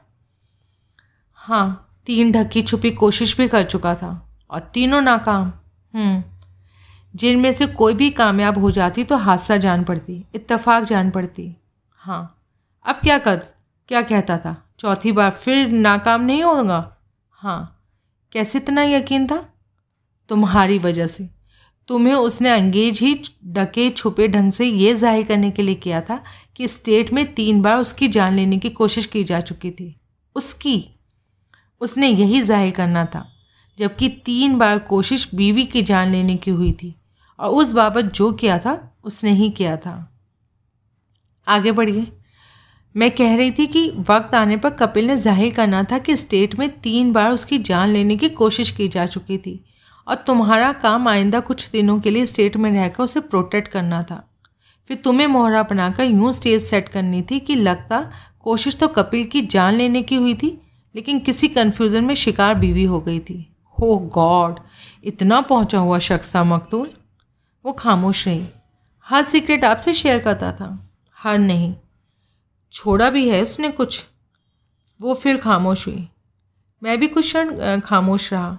[1.33, 4.11] हाँ तीन ढकी छुपी कोशिश भी कर चुका था
[4.49, 5.51] और तीनों नाकाम।
[5.93, 6.23] हम्म,
[7.15, 11.55] जिनमें से कोई भी कामयाब हो जाती तो हादसा जान पड़ती इत्तेफाक जान पड़ती।
[11.93, 12.39] हाँ
[12.85, 13.41] अब क्या कर
[13.89, 14.55] क्या कहता था?
[14.79, 16.95] चौथी बार फिर नाकाम नहीं होगा
[17.31, 17.79] हाँ
[18.31, 19.45] कैसे इतना यकीन था?
[20.29, 21.29] तुम्हारी वजह से।
[21.89, 23.13] तुम्हें उसने अंगेज ही
[23.45, 26.21] डके छुपे ढंग से ये ज़ाहिर करने के लिए किया था
[26.55, 29.95] कि स्टेट में तीन बार उसकी जान लेने की कोशिश की जा चुकी थी।
[30.35, 30.83] उसकी।
[31.81, 33.25] उसने यही ज़ाहिर करना था,
[33.77, 36.95] जबकि तीन बार कोशिश बीवी की जान लेने की हुई थी
[37.39, 39.95] और उस बाबत जो किया था, उसने ही किया था।
[41.47, 42.07] आगे बढ़िए।
[42.95, 46.55] मैं कह रही थी कि वक्त आने पर कपिल ने ज़ाहिर करना था कि स्टेट
[46.59, 49.63] में तीन बार उसकी जान लेने की कोशिश की जा चुकी थी
[50.07, 54.23] और तुम्हारा काम आइंदा कुछ दिनों के लिए स्टेट में रहकर उसे प्रोटेक्ट करना था।
[54.87, 59.41] फिर तुम्हें मोहरा बनाकर यूँ स्टेज सेट करनी थी कि लगता कोशिश तो कपिल की
[59.41, 60.61] जान लेने की हुई थी,
[60.95, 64.59] लेकिन किसी कन्फ्यूज़न में शिकार बीवी हो गई थी। हो गॉड,
[65.03, 66.89] इतना पहुँचा हुआ शख्स था मकतूल।
[67.65, 68.47] वो खामोश रही।
[69.05, 71.73] हर सीक्रेट आपसे शेयर करता था। हर नहीं।
[72.73, 74.05] छोड़ा भी है उसने कुछ।
[75.01, 76.07] वो फिर खामोश हुई।
[76.81, 78.57] मैं भी कुछ क्षण खामोश रहा।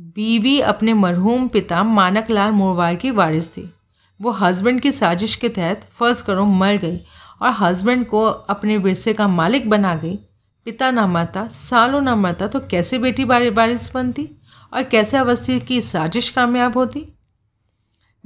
[0.00, 3.74] बीवी अपने मरहूम पिता मानक लाल मोरवाल की वारिस थी।
[4.20, 6.96] वो हस्बैंड की साजिश के तहत फ़र्ज़ करो मर गई
[7.42, 10.16] और हस्बैंड को अपने विरसे का मालिक बना गई।
[10.64, 14.30] पिता ना मरता, सालों ना मरता तो कैसे बेटी बारी बारिश बनती
[14.74, 17.06] और कैसे अवस्थी की साजिश कामयाब होती?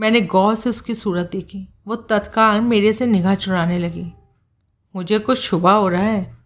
[0.00, 4.12] मैंने गौर से उसकी सूरत देखी। वो तत्काल मेरे से निगाह चुराने लगी।
[4.96, 6.38] मुझे कुछ शुबा हो रहा है।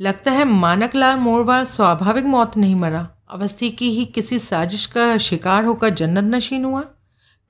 [0.00, 5.16] लगता है मानक लाल मोरवाल स्वाभाविक मौत नहीं मरा। अवस्थी की ही किसी साजिश का
[5.18, 6.80] शिकार होकर जन्नत नशीन हुआ?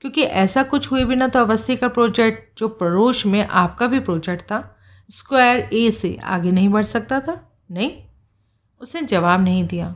[0.01, 4.43] क्योंकि ऐसा कुछ हुए बिना तो अवस्थी का प्रोजेक्ट जो पड़ोस में आपका भी प्रोजेक्ट
[4.43, 4.77] था
[5.11, 7.91] स्क्वायर ए से आगे नहीं बढ़ सकता था, नहीं?
[8.81, 9.95] उसने जवाब नहीं दिया।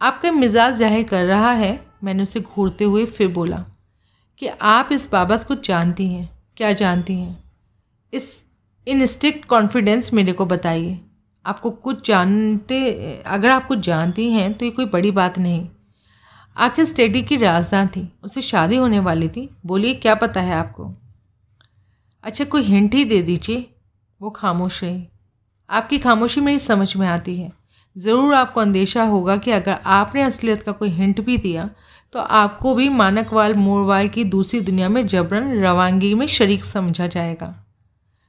[0.00, 3.64] आपका मिजाज ज़ाहिर कर रहा है, मैंने उसे घूरते हुए फिर बोला,
[4.38, 7.44] कि आप इस बाबत कुछ जानती हैं, क्या जानती हैं?
[8.12, 8.44] इस,
[8.86, 11.00] इन स्ट्रिक्ट कॉन्फिडेंस मेरे को बताइए।
[11.44, 15.68] आपको कुछ जानते, अगर आप कुछ जानती हैं तो ये कोई बड़ी बात नहीं।
[16.56, 20.90] आखिर स्टेडी की राजदान थी, उससे शादी होने वाली थी। बोलिए, क्या पता है आपको?
[22.24, 23.66] अच्छा कोई हिंट ही दे दीजिए,
[24.20, 25.06] वो खामोश रही।
[25.70, 27.50] आपकी खामोशी मेरी समझ में आती है।
[27.96, 31.68] ज़रूर आपको अंदेशा होगा कि अगर आपने असलियत का कोई हिंट भी दिया
[32.12, 37.54] तो आपको भी मानकवाल, मोरवाल की दूसरी दुनिया में जबरन रवानगी में शरीक समझा जाएगा।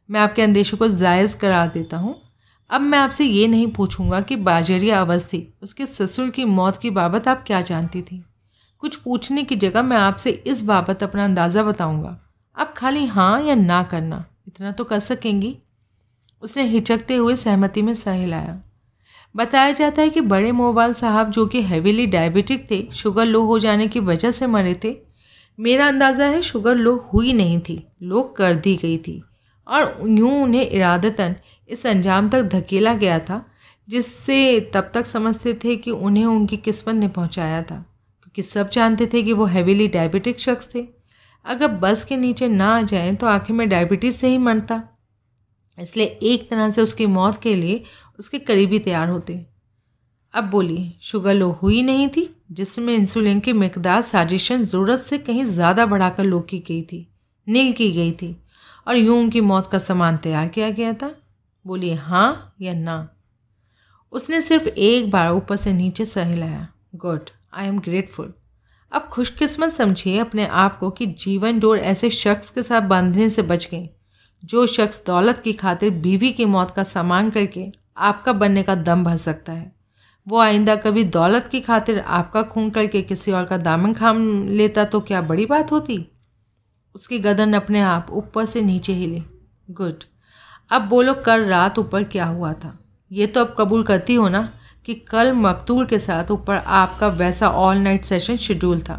[0.10, 2.16] मैं आपके अंदेशों को जायज़ करा देता हूँ।
[2.72, 7.28] अब मैं आपसे ये नहीं पूछूँगा कि बाजरिया अवस्थी उसके ससुर की मौत की बाबत
[7.28, 8.24] आप क्या जानती थी।
[8.84, 12.18] कुछ पूछने की जगह मैं आपसे इस बाबत अपना अंदाज़ा बताऊँगा।
[12.58, 15.56] आप खाली हाँ या ना करना, इतना तो कर सकेंगी।
[16.44, 18.62] उसने हिचकते हुए सहमति में सह हिलाया।
[19.36, 23.60] बताया जाता है कि बड़े मोबाल साहब जो कि हैवीली डायबिटिक थे शुगर लो हो
[23.60, 24.96] जाने की वजह से मरे थे।
[25.60, 29.22] मेरा अंदाज़ा है शुगर लो हुई नहीं थी लो कर दी गई थी।
[29.68, 31.36] और यूँ उन्हें इरादतन
[31.72, 33.46] इस अंजाम तक धकेला गया था,
[33.88, 39.08] जिससे तब तक समझते थे कि उन्हें उनकी किस्मत ने पहुँचाया था, क्योंकि सब जानते
[39.14, 40.86] थे कि वो हैवीली डायबिटिक शख्स थे।
[41.46, 44.82] अगर बस के नीचे ना आ जाएँ तो आखिर में डायबिटीज़ से ही मरता।
[45.78, 47.84] इसलिए एक तरह से उसकी मौत के लिए
[48.20, 49.40] उसके करीबी तैयार होते।
[50.34, 55.46] अब बोलिए, शुगर लो हुई नहीं थी, जिसमें इंसुलिन की मकदार साजिशन ज़रूरत से कहीं
[55.46, 57.08] ज़्यादा बढ़ाकर लो की गई थी,
[57.48, 58.36] नील की गई थी,
[58.88, 61.14] और यूँ उनकी मौत का सामान तैयार किया गया था।
[61.66, 63.10] बोलिए हाँ या ना?
[64.14, 68.34] उसने सिर्फ़ एक बार ऊपर से नीचे सहलाया। Good, I am grateful.
[68.92, 73.42] अब खुशकिस्मत समझिए अपने आप को कि जीवन डोर ऐसे शख्स के साथ बांधने से
[73.42, 73.90] बच गई,
[74.44, 79.04] जो शख्स दौलत की खातिर बीवी की मौत का सामान करके आपका बनने का दम
[79.04, 79.72] भर सकता है।
[80.28, 84.86] वो आइंदा कभी दौलत की खातिर आपका खून करके किसी और का दामन खाम लेता
[84.86, 86.06] तो क्या बड़ी बात होती?
[86.96, 89.24] उसकी गदन अपने आप ऊपर से नीचे हिले।
[89.72, 90.04] गुड
[90.72, 92.78] अब बोलो, कल रात ऊपर क्या हुआ था?
[93.12, 94.54] ये तो अब कबूल करती हो ना
[94.86, 98.96] कि कल मकतूल के साथ ऊपर आपका वैसा ऑल नाइट सेशन शेड्यूल था।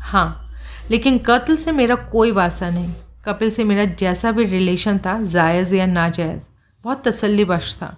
[0.00, 0.44] हाँ
[0.90, 5.74] लेकिन कत्ल से मेरा कोई वास्ता नहीं। कपिल से मेरा जैसा भी रिलेशन था, जायज़
[5.74, 6.48] या नाजायज़,
[6.84, 7.96] बहुत तसल्ली बख्श था।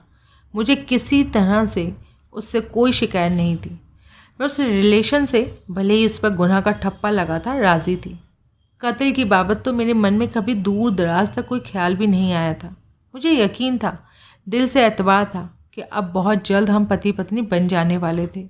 [0.55, 1.93] मुझे किसी तरह से
[2.33, 3.71] उससे कोई शिकायत नहीं थी।
[4.41, 8.19] मैं उस रिलेशन से भले ही उस पर गुनाह का ठप्पा लगा था राज़ी थी।
[8.83, 12.33] कत्ल की बाबत तो मेरे मन में कभी दूर दराज तक कोई ख्याल भी नहीं
[12.33, 12.69] आया था।
[13.15, 13.97] मुझे यकीन था,
[14.47, 15.43] दिल से एतबार था
[15.75, 18.49] कि अब बहुत जल्द हम पति पत्नी बन जाने वाले थे।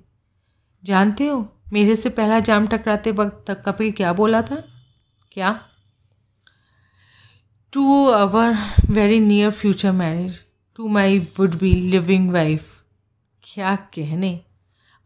[0.83, 4.63] जानते हो, मेरे से पहला जाम टकराते वक्त तक कपिल क्या बोला था?
[5.31, 5.59] क्या?
[7.73, 8.57] To our
[8.89, 10.39] very near future marriage
[10.77, 12.83] to my would be living wife
[13.43, 14.39] क्या कहने?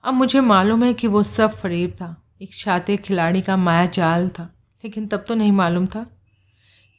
[0.03, 4.29] अब मुझे मालूम है कि वो सब फरेब था, एक शातिर खिलाड़ी का माया जाल
[4.29, 4.51] था।
[4.85, 6.05] लेकिन तब तो नहीं मालूम था।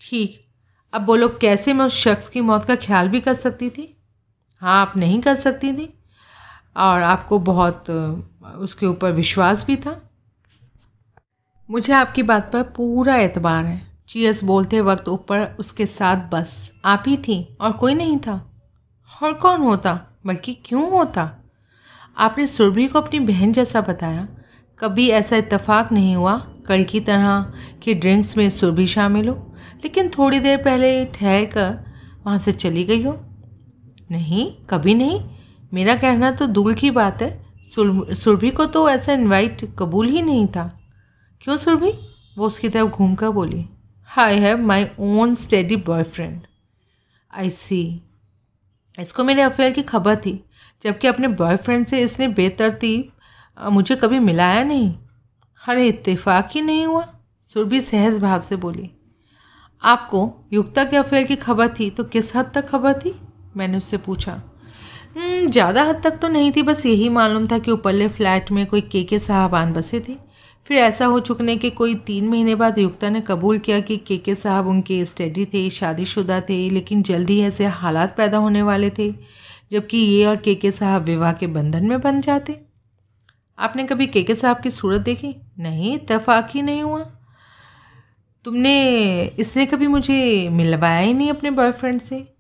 [0.01, 0.47] ठीक,
[0.93, 3.97] अब बोलो कैसे मैं उस शख्स की मौत का ख्याल भी कर सकती थी?
[4.63, 5.93] हाँ आप नहीं कर सकती थी।
[6.77, 7.91] और आपको बहुत,
[8.59, 10.11] उसके ऊपर विश्वास भी था।
[11.71, 17.05] मुझे आपकी बात पर पूरा एतबार है। चीयस बोलते वक्त ऊपर उसके साथ बस, आप
[17.07, 18.35] ही थी और कोई नहीं था।
[19.23, 21.31] और कौन होता, बल्कि क्यों होता?
[22.19, 24.29] आपने सुरभि को अपनी बहन जैसा बताया।
[24.79, 26.37] कभी ऐसा इत्तेफाक नहीं हुआ
[26.69, 27.53] कल की तरह
[27.83, 29.35] की ड्रिंक्स में सुर भी शामिल हो,
[29.85, 31.85] लेकिन थोड़ी देर पहले ठहर कर
[32.27, 33.19] वहाँ से चली गई हो।
[34.11, 35.21] नहीं, कभी नहीं।
[35.75, 40.47] मेरा कहना तो दूर की बात है। सुरभि को तो ऐसा इनवाइट कबूल ही नहीं
[40.47, 40.67] था।
[41.43, 41.93] क्यों सुरभि?
[42.39, 43.65] वो उसकी तरफ़ घूम कर बोली
[44.19, 46.41] I have my own steady boyfriend
[47.31, 47.81] I see
[48.99, 50.45] इसको मेरे अफेयर की खबर थी,
[50.83, 54.95] जबकि अपने बॉयफ्रेंड से इसने बेतरतीब मुझे कभी मिलाया नहीं।
[55.67, 57.07] अरे इत्तेफाक ही नहीं हुआ?
[57.43, 58.91] सुरभि सहज भाव से बोली
[59.83, 63.15] आपको युक्ता के अफेयर की खबर थी तो किस हद तक खबर थी?
[63.57, 67.71] मैंने उससे पूछा हम्म, ज़्यादा हद तक तो नहीं थी बस यही मालूम था कि
[67.71, 70.17] ऊपरले फ्लैट में कोई के के साहबान बसे थे।
[70.67, 74.17] फिर ऐसा हो चुकने के कोई तीन महीने बाद युक्ता ने कबूल किया कि के
[74.19, 79.11] के साहब उनके स्टडी थे शादीशुदा थे लेकिन जल्दी ऐसे हालात पैदा होने वाले थे
[79.73, 82.61] जबकि ये और के के साहब विवाह के बंधन में बन जाते।
[83.59, 85.35] आपने कभी के के साहब की सूरत देखी?
[85.59, 87.01] नहीं इतफाक ही नहीं हुआ।
[88.45, 92.35] तुमने, इसने कभी मुझे मिलवाया ही नहीं अपने बॉयफ्रेंड से।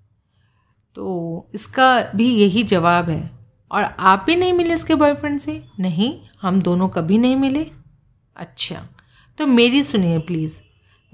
[0.95, 3.31] तो इसका भी यही जवाब है।
[3.73, 5.65] और आप भी नहीं मिले इसके बॉयफ्रेंड से?
[5.81, 7.67] नहीं, हम दोनों कभी नहीं मिले।
[8.37, 8.89] अच्छा
[9.39, 10.61] तो मेरी सुनिए प्लीज़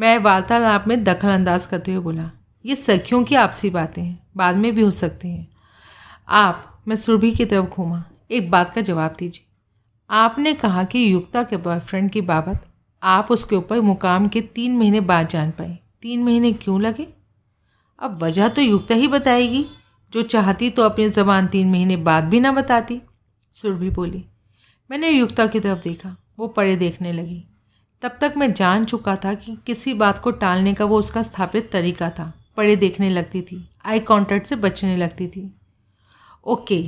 [0.01, 2.31] मैं वार्तालाप में दखल अंदाज करते हुए बोला,
[2.65, 5.49] ये सखियों की आपसी बातें हैं, बाद में भी हो सकती हैं।
[6.29, 9.52] आप, मैं सुरभि की तरफ़ घूमा। एक बात का जवाब दीजिए।
[10.13, 12.65] आपने कहा कि युक्ता के बॉयफ्रेंड की बाबत
[13.03, 17.07] आप उसके ऊपर मुकाम के तीन महीने बाद जान पाए तीन महीने क्यों लगे?
[17.99, 19.65] अब वजह तो युक्ता ही बताएगी।
[20.13, 23.01] जो चाहती तो अपनी ज़बान तीन महीने बाद भी ना बताती।
[23.57, 24.25] सुरभि बोली,
[24.91, 27.43] मैंने युक्ता की तरफ़ देखा, वो परे देखने लगी।
[28.03, 31.71] तब तक मैं जान चुका था कि किसी बात को टालने का वो उसका स्थापित
[31.73, 35.51] तरीका था। परे देखने लगती थी आई कॉन्टैक्ट से बचने लगती थी।
[36.47, 36.85] ओके,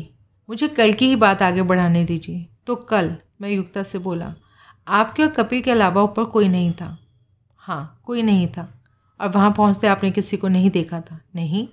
[0.49, 4.35] मुझे कल की ही बात आगे बढ़ाने दीजिए। तो कल, मैं युक्ता से बोला,
[4.88, 6.98] आपके और कपिल के अलावा ऊपर कोई नहीं था।
[7.57, 8.68] हाँ कोई नहीं था।
[9.20, 11.66] और वहाँ पहुँचते आपने किसी को नहीं देखा था। नहीं?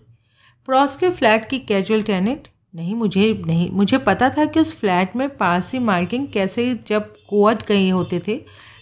[0.67, 2.47] प्रॉस के फ्लैट की कैजुअल टेनेंट?
[2.75, 7.65] नहीं, मुझे नहीं, मुझे पता था कि उस फ्लैट में पारसी मार्किंग कैसे जब कोअट
[7.67, 8.35] गए होते थे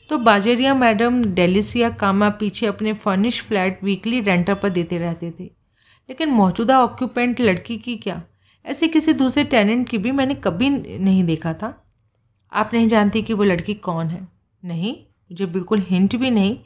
[0.09, 4.97] तो बाजरिया मैडम दिल्ली से या कामा पीछे अपने फर्निश फ्लैट वीकली रेंटर पर देते
[4.97, 5.43] रहते थे।
[6.09, 8.21] लेकिन मौजूदा ऑक्यूपेंट लड़की की क्या?
[8.65, 10.69] ऐसे किसी दूसरे टेनेंट की भी मैंने कभी
[10.99, 11.88] नहीं देखा था।
[12.51, 14.27] आप नहीं जानती कि वो लड़की कौन है।
[14.63, 14.93] नहीं,
[15.31, 16.57] मुझे बिल्कुल हिंट भी नहीं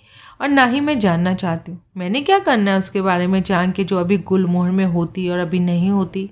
[0.42, 3.72] और ना ही मैं जानना चाहती हूँ। मैंने क्या करना है उसके बारे में जान
[3.72, 6.30] के जो अभी गुलमोहर में होती और अभी नहीं होती?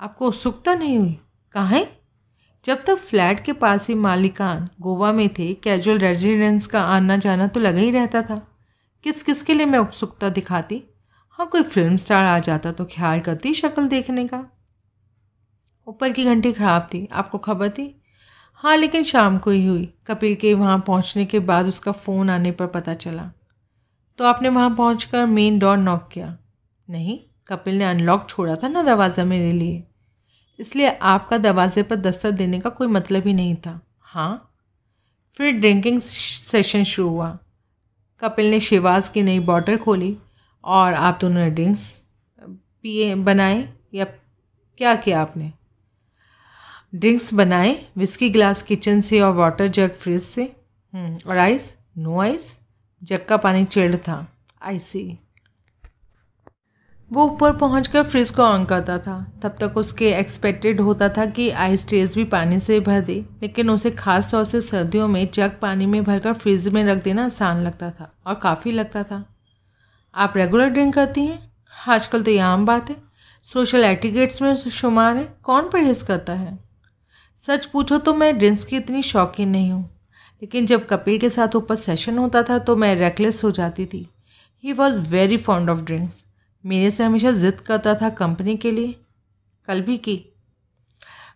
[0.00, 1.18] आपको उत्सुकता नहीं हुई?
[1.54, 1.84] कहाँ
[2.64, 7.46] जब तक फ्लैट के पास ही मालिकान गोवा में थे कैजुअल रेजिडेंस का आना जाना
[7.46, 8.36] तो लगा ही रहता था।
[9.04, 10.82] किस किस के लिए मैं उत्सुकता दिखाती?
[11.38, 14.44] हाँ कोई फ़िल्म स्टार आ जाता तो ख्याल करती शक्ल देखने का।
[15.86, 17.84] ऊपर की घंटी ख़राब थी। आपको खबर थी?
[18.64, 22.50] हाँ लेकिन शाम को ही हुई। कपिल के वहाँ पहुँचने के बाद उसका फ़ोन आने
[22.50, 23.30] पर पता चला।
[24.18, 26.38] तो आपने वहाँ पहुँच कर मेन डोर नॉक किया।
[26.88, 29.82] नहीं, कपिल ने अनलॉक छोड़ा था ना दरवाज़ा मेरे लिए।
[30.58, 34.52] इसलिए आपका दरवाजे पर दस्तक देने का कोई मतलब ही नहीं था। हाँ।
[35.30, 37.38] फिर ड्रिंकिंग सेशन शुरू हुआ।
[38.20, 40.16] कपिल ने शिवाज की नई बॉटल खोली
[40.64, 42.06] और आप दोनों ने ड्रिंक्स
[42.38, 44.04] पिए, बनाए या
[44.76, 45.52] क्या किया आपने?
[46.94, 50.56] ड्रिंक्स बनाए विस्की ग्लास किचन से और वाटर जग फ्रिज से।
[50.94, 52.58] हम्म, और आइस नो आइस
[53.02, 55.18] जग का पानी चिल्ड था। आइसी
[57.12, 61.50] वो ऊपर पहुंचकर फ्रिज को ऑन करता था। तब तक उसके एक्सपेक्टेड होता था कि
[61.50, 65.58] आइस ट्रेस भी पानी से भर दे। लेकिन उसे खास तौर से सर्दियों में जग
[65.62, 69.34] पानी में भरकर फ्रिज में रख देना आसान लगता था और काफ़ी लगता था।
[70.14, 71.52] आप रेगुलर ड्रिंक करती हैं?
[71.88, 72.96] आजकल तो ये आम बात है।
[73.42, 76.63] सोशल एटिकेट्स में शुमार है। कौन परहेज करता है?
[77.38, 79.82] सच पूछो तो मैं ड्रिंक्स की इतनी शौकीन नहीं हूँ।
[80.42, 84.06] लेकिन जब कपिल के साथ ऊपर सेशन होता था तो मैं रेकलेस हो जाती थी।
[84.64, 86.24] He was very fond of drinks
[86.64, 88.94] मेरे से हमेशा ज़िद करता था कंपनी के लिए।
[89.68, 90.16] कल भी की।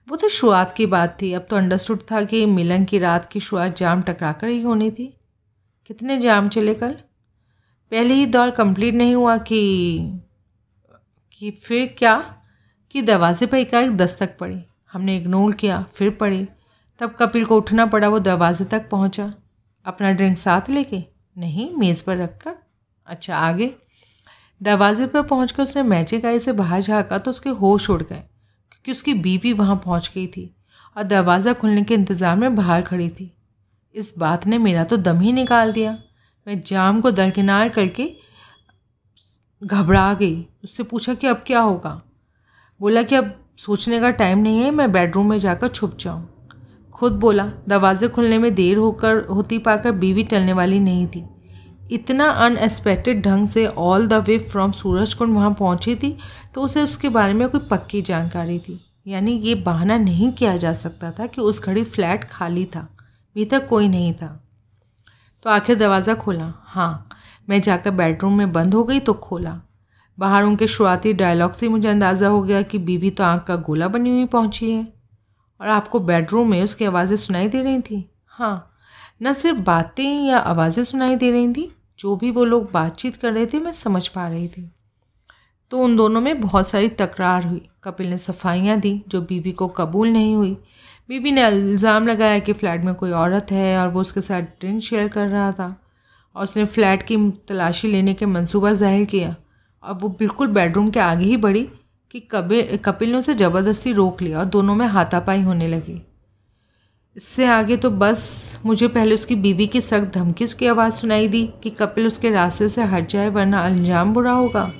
[0.08, 3.40] वो तो शुरुआत की बात थी। अब तो अंडरस्टूड था कि मिलन की रात की
[3.40, 5.12] शुरुआत जाम टकरा कर ही होनी थी।
[5.86, 6.92] कितने जाम चले कल?
[7.92, 10.20] पहले ही दौर कंप्लीट नहीं हुआ कि
[11.32, 12.16] कि फिर क्या?
[12.90, 16.46] कि दरवाजे पर एकाएक दस्तक पड़ी। हमने इग्नोर किया, फिर पड़ी
[17.00, 19.32] तब कपिल को उठना पड़ा, वो दरवाजे तक पहुँचा।
[19.86, 21.02] अपना ड्रिंक साथ लेके?
[21.36, 22.54] नहीं, मेज़ पर रख कर
[23.06, 23.70] अच्छा आगे।
[24.60, 28.92] दरवाजे पर पहुंचकर उसने मैजिक आई से बाहर झाँका तो उसके होश उड़ गए, क्योंकि
[28.92, 30.54] उसकी बीवी वहाँ पहुँच गई थी
[30.96, 33.32] और दरवाज़ा खुलने के इंतज़ार में बाहर खड़ी थी।
[33.94, 35.92] इस बात ने मेरा तो दम ही निकाल दिया।
[36.46, 38.12] मैं जाम को दरकिनार करके
[39.62, 42.00] घबरा गई। उससे पूछा कि अब क्या होगा?
[42.80, 46.28] बोला कि अब सोचने का टाइम नहीं है, मैं बेडरूम में जाकर छुप जाऊँ।
[46.92, 51.24] खुद बोला, दरवाजे खुलने में देर होकर, होती पाकर बीवी टलने वाली नहीं थी।
[51.90, 56.16] इतना अनएक्सपेक्टेड ढंग से all the way from Suraj Kund वहाँ पहुँची थी
[56.54, 60.72] तो उसे उसके बारे में कोई पक्की जानकारी थी। यानी ये बहाना नहीं किया जा
[60.74, 62.88] सकता था कि उस घड़ी फ्लैट खाली था,
[63.36, 64.28] भीतर कोई नहीं था।
[65.44, 67.08] तो आखिर दरवाज़ा खोला। हाँ
[67.48, 69.60] मैं जाकर बेडरूम में बंद हो गई तो खोला।
[70.18, 73.88] बाहर उनके शुरुआती डायलॉग से मुझे अंदाज़ा हो गया कि बीवी तो आँख का गोला
[73.88, 74.86] बनी हुई पहुँची है।
[75.60, 78.04] और आपको बेडरूम में उसकी आवाज़ें सुनाई दे रही थी?
[78.28, 78.74] हाँ
[79.22, 83.32] न सिर्फ़ बातें या आवाज़ें सुनाई दे रही थी, जो भी वो लोग बातचीत कर
[83.32, 84.70] रहे थे, मैं समझ पा रही थी।
[85.72, 89.68] तो उन दोनों में बहुत सारी तकरार हुई। कपिल ने सफाइयाँ दी, जो बीवी को
[89.68, 90.56] कबूल नहीं हुई।
[91.08, 94.80] बीवी ने इल्ज़ाम लगाया कि फ़्लैट में कोई औरत है और वो उसके साथ ड्रिंक
[94.82, 95.74] शेयर कर रहा था।
[96.36, 97.16] और उसने फ़्लैट की
[97.48, 99.34] तलाशी लेने के मंसूबा ज़ाहिर किया।
[99.82, 101.68] अब वो बिल्कुल बेडरूम के आगे ही बढ़ी
[102.10, 106.02] कि कपिल कपिल ने उसे ज़बरदस्ती रोक लिया और दोनों में हाथापाई होने लगी।
[107.16, 111.50] इससे आगे तो बस मुझे पहले उसकी बीवी की सख्त धमकी उसकी आवाज़ सुनाई दी
[111.62, 114.72] कि कपिल उसके रास्ते से हट जाए, वरना अंजाम बुरा होगा।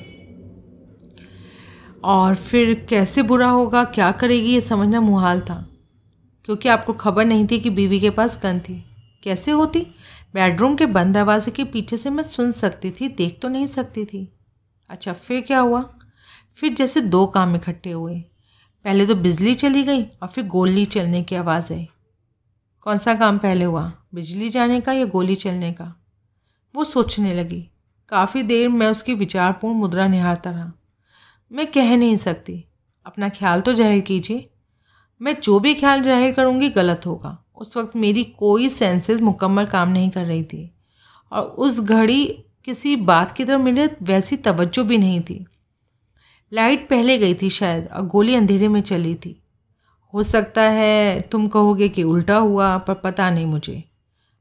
[2.04, 5.68] और फिर कैसे बुरा होगा, क्या करेगी, ये समझना मुहाल था।
[6.44, 8.84] क्योंकि आपको खबर नहीं थी कि बीवी के पास गन थी।
[9.22, 9.80] कैसे होती?
[10.34, 14.04] बेडरूम के बंद दरवाजे के पीछे से मैं सुन सकती थी, देख तो नहीं सकती
[14.04, 14.37] थी।
[14.90, 15.82] अच्छा फिर क्या हुआ?
[16.56, 18.14] फिर जैसे दो काम इकट्ठे हुए।
[18.84, 21.88] पहले तो बिजली चली गई और फिर गोली चलने की आवाज़ आई।
[22.82, 23.92] कौन सा काम पहले हुआ?
[24.14, 25.94] बिजली जाने का या गोली चलने का?
[26.74, 27.60] वो सोचने लगी।
[28.08, 30.72] काफ़ी देर मैं उसकी विचारपूर्ण मुद्रा निहारता रहा।
[31.50, 32.64] मैं कह नहीं सकती।
[33.06, 34.48] अपना ख्याल तो ज़ाहिर कीजिए।
[35.20, 39.88] मैं जो भी ख्याल ज़ाहिर करूँगी गलत होगा। उस वक्त मेरी कोई सेंसेस मुकम्मल काम
[39.88, 40.70] नहीं कर रही थी।
[41.32, 45.46] और उस घड़ी किसी बात की तरफ़ मेरे वैसी तवज्जो भी नहीं थी।
[46.52, 49.42] लाइट पहले गई थी शायद, और गोली अंधेरे में चली थी।
[50.14, 53.84] हो सकता है तुम कहोगे कि उल्टा हुआ, पर पता नहीं मुझे।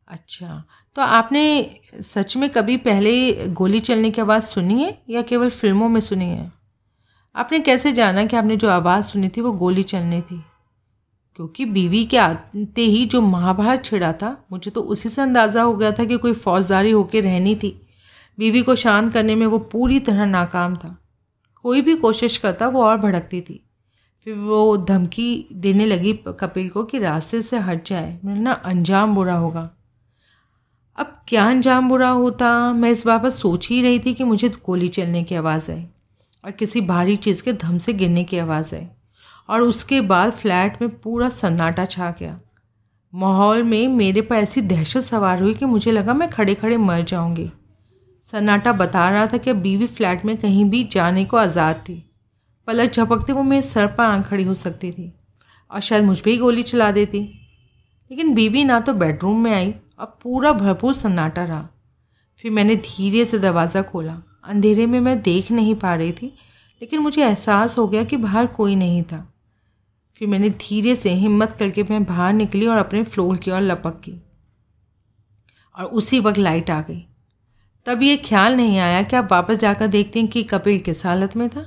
[0.08, 0.64] अच्छा
[0.96, 5.90] तो आपने सच में कभी पहले गोली चलने की आवाज़ सुनी है, या केवल फ़िल्मों
[5.90, 6.52] में सुनी है?
[7.36, 10.44] आपने कैसे जाना कि आपने जो आवाज़ सुनी थी वो गोली चलनी थी?
[11.36, 15.74] क्योंकि बीवी के आते ही जो महाभारत छिड़ा था, मुझे तो उसी से अंदाज़ा हो
[15.74, 17.82] गया था कि कोई फौजदारी होकर रहनी थी।
[18.40, 20.98] बीवी को शांत करने में वो पूरी तरह नाकाम था।
[21.56, 23.64] कोई भी कोशिश करता, वो और भड़कती थी।
[24.24, 29.36] फिर वो धमकी देने लगी कपिल को कि रास्ते से हट जाए ना अंजाम बुरा
[29.36, 29.70] होगा।
[30.98, 32.74] अब क्या अंजाम बुरा होता?
[32.74, 35.86] मैं इस बाबत सोच ही रही थी कि मुझे गोली चलने की आवाज़ आई
[36.46, 38.88] और किसी भारी चीज़ के धम से गिरने की आवाज़ आई
[39.50, 42.40] और उसके बाद फ्लैट में पूरा सन्नाटा छा गया।
[43.14, 47.02] माहौल में मेरे पर ऐसी दहशत सवार हुई कि मुझे लगा मैं खड़े खड़े मर
[47.02, 47.52] जाऊँगी।
[48.28, 52.04] सन्नाटा बता रहा था कि बीवी फ्लैट में कहीं भी जाने को आज़ाद थी।
[52.68, 55.12] पलक झपकते वो मेरे सर पर आँख खड़ी हो सकती थी
[55.72, 57.20] और शायद मुझ पर ही गोली चला देती।
[58.12, 61.68] लेकिन बीवी ना तो बेडरूम में आई अब पूरा भरपूर सन्नाटा रहा।
[62.38, 66.28] फिर मैंने धीरे से दरवाज़ा खोला। अंधेरे में मैं देख नहीं पा रही थी,
[66.82, 69.26] लेकिन मुझे एहसास हो गया कि बाहर कोई नहीं था।
[70.16, 74.00] फिर मैंने धीरे से हिम्मत करके मैं बाहर निकली और अपने फ्लोर की ओर लपक
[74.00, 74.22] की।
[75.76, 77.06] और उसी वक्त लाइट आ गई।
[77.88, 81.36] तब ये ख्याल नहीं आया कि आप वापस जाकर देखते हैं कि कपिल किस हालत
[81.36, 81.62] में था।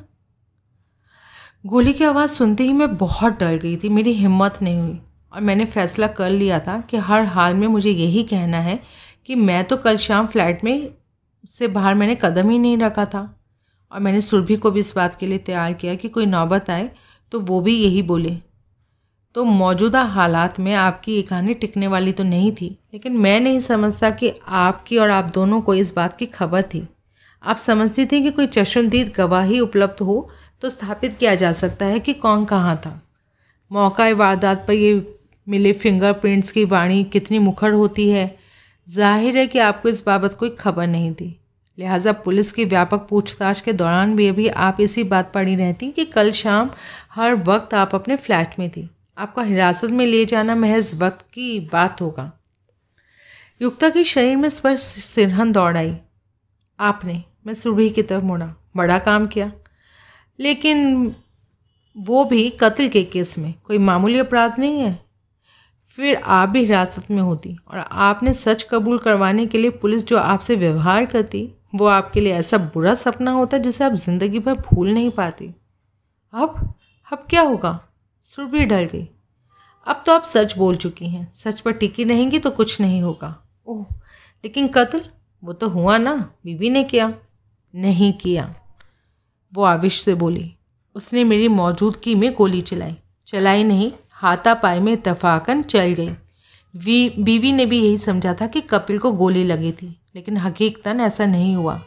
[1.67, 5.01] गोली की आवाज़ सुनते ही मैं बहुत डर गई थी, मेरी हिम्मत नहीं हुई।
[5.33, 8.79] और मैंने फैसला कर लिया था कि हर हाल में मुझे यही कहना है
[9.27, 10.95] कि मैं तो कल शाम फ्लैट में
[11.49, 13.41] से बाहर मैंने कदम ही नहीं रखा था।
[13.93, 16.91] और मैंने सुरभि को भी इस बात के लिए तैयार किया कि कोई नौबत आए
[17.33, 18.37] तो वो भी यही बोले।
[19.35, 23.61] तो मौजूदा हालात में आपकी ये कहानी टिकने वाली तो नहीं थी, लेकिन मैं नहीं
[23.61, 26.87] समझता कि आपकी और आप दोनों को इस बात की खबर थी।
[27.43, 30.29] आप समझती थी कि कोई चश्मदीद गवाही उपलब्ध हो
[30.63, 33.01] तो स्थापित किया जा सकता है कि कौन कहाँ था।
[33.71, 34.93] मौका वारदात पर ये
[35.47, 38.35] मिले फिंगरप्रिंट्स की वाणी कितनी मुखर होती है।
[38.89, 41.37] ज़ाहिर है कि आपको इस बाबत कोई खबर नहीं थी।
[41.79, 46.05] लिहाजा पुलिस की व्यापक पूछताछ के दौरान भी अभी आप इसी बात पड़ी रहती कि
[46.07, 46.71] कल शाम
[47.13, 48.89] हर वक्त आप अपने फ्लैट में थी।
[49.21, 52.33] आपको हिरासत में ले जाना महज वक्त की बात होगा।
[53.63, 55.97] युक्ता के शरीर में स्पर्श सिरहन दौड़ आई।
[56.81, 59.53] आपने, मैं सुरभि की तरफ़ मुड़ा। बड़ा काम किया।
[60.41, 61.09] लेकिन
[61.99, 65.05] वो भी कत्ल के केस में। कोई मामूली अपराध नहीं है।
[65.83, 70.19] फिर आप भी हिरासत में होती और आपने सच कबूल करवाने के लिए पुलिस जो
[70.19, 74.91] आपसे व्यवहार करती, वो आपके लिए ऐसा बुरा सपना होता जिसे आप ज़िंदगी भर भूल
[74.91, 75.55] नहीं पाती।
[76.33, 76.75] अब
[77.13, 77.87] अब क्या होगा?
[78.37, 79.09] सुरभि ढल गई।
[79.87, 83.49] अब तो आप सच बोल चुकी हैं। सच पर टिकी रहेंगी तो कुछ नहीं होगा।
[83.67, 83.87] ओह,
[84.45, 85.03] लेकिन कत्ल?
[85.45, 87.15] वो तो हुआ ना। बीवी ने किया।
[87.75, 88.55] नहीं किया।
[89.55, 90.55] वो आविश से बोली,
[90.95, 96.11] उसने मेरी मौजूदगी में गोली चलाई। चलाई नहीं, हाथापाई में इतफाकन चल गई।
[96.77, 101.01] वी, बीवी ने भी यही समझा था कि कपिल को गोली लगी थी, लेकिन हकीकतन
[101.01, 101.83] ऐसा नहीं हुआ।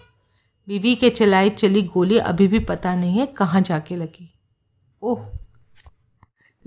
[0.67, 4.33] बीवी के चलाई चली गोली अभी भी पता नहीं है कहाँ जाके लगी।
[5.01, 5.25] ओह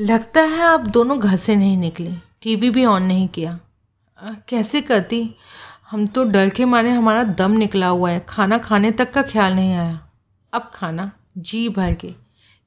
[0.01, 3.61] लगता है आप दोनों घर से नहीं निकले। टीवी भी ऑन नहीं किया।
[4.23, 5.35] आ, कैसे करती?
[5.91, 9.55] हम तो डर के मारे हमारा दम निकला हुआ है। खाना खाने तक का ख्याल
[9.55, 10.09] नहीं आया।
[10.53, 12.15] अब खाना जी भर के।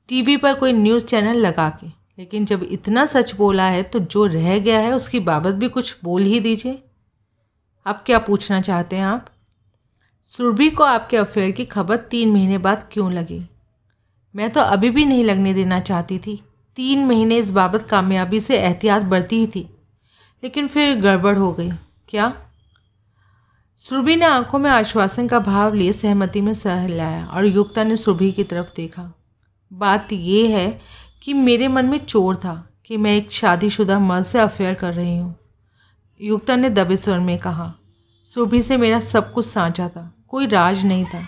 [0.07, 4.25] टीवी पर कोई न्यूज़ चैनल लगा के। लेकिन जब इतना सच बोला है तो जो
[4.25, 6.83] रह गया है उसकी बाबत भी कुछ बोल ही दीजिए।
[7.85, 9.27] अब क्या पूछना चाहते हैं आप?
[10.37, 13.49] सुरभि को आपके अफेयर की खबर तीन महीने बाद क्यों लगी?
[14.35, 16.43] मैं तो अभी भी नहीं लगने देना चाहती थी।
[16.79, 19.61] तीन महीने इस बाबत कामयाबी से एहतियात बरती ही थी,
[20.43, 21.69] लेकिन फिर गड़बड़ हो गई।
[22.09, 22.31] क्या?
[23.79, 27.95] सुरभि ने आँखों में आश्वासन का भाव लिए सहमति में सह लाया और युक्ता ने
[27.95, 29.03] सुरभि की तरफ़ देखा।
[29.71, 30.79] बात यह है
[31.23, 32.55] कि मेरे मन में चोर था
[32.85, 35.35] कि मैं एक शादीशुदा मर्द से अफेयर कर रही हूँ।
[36.19, 37.73] युक्ता ने दबे स्वर में कहा,
[38.31, 41.19] सुरभि से मेरा सब कुछ साझा था, कोई राज नहीं था,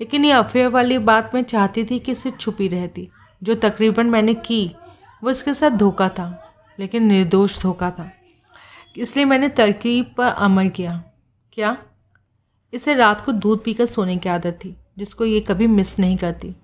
[0.00, 3.08] लेकिन ये अफेयर वाली बात मैं चाहती थी कि इसे छुपी रहती,
[3.42, 4.74] जो तकरीबन मैंने की।
[5.22, 8.10] वो इसके साथ धोखा था, लेकिन निर्दोष धोखा था।
[8.96, 11.02] इसलिए मैंने तरकीब पर अमल किया।
[11.52, 11.76] क्या?
[12.72, 16.54] इसे रात को दूध पीकर सोने की आदत थी, जिसको ये कभी मिस नहीं करती।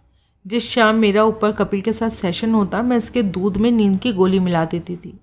[0.47, 4.13] जिस शाम मेरा ऊपर कपिल के साथ सेशन होता, मैं इसके दूध में नींद की
[4.13, 5.19] गोली मिला देती थी।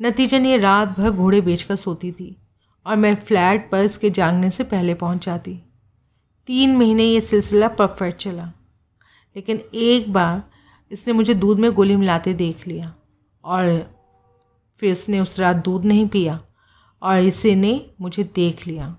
[0.00, 2.36] नतीजन ये रात भर घोड़े बेचकर सोती थी,
[2.86, 5.58] और मैं फ्लैट पर इसके जागने से पहले पहुँच जाती।
[6.48, 8.52] तीन महीने ये सिलसिला परफेक्ट चला,
[9.36, 10.42] लेकिन एक बार
[10.92, 12.92] इसने मुझे दूध में गोली मिलाते देख लिया
[13.44, 13.66] और
[14.80, 16.38] फिर उसने उस रात दूध नहीं पिया
[17.02, 18.94] और इसे ने मुझे देख लिया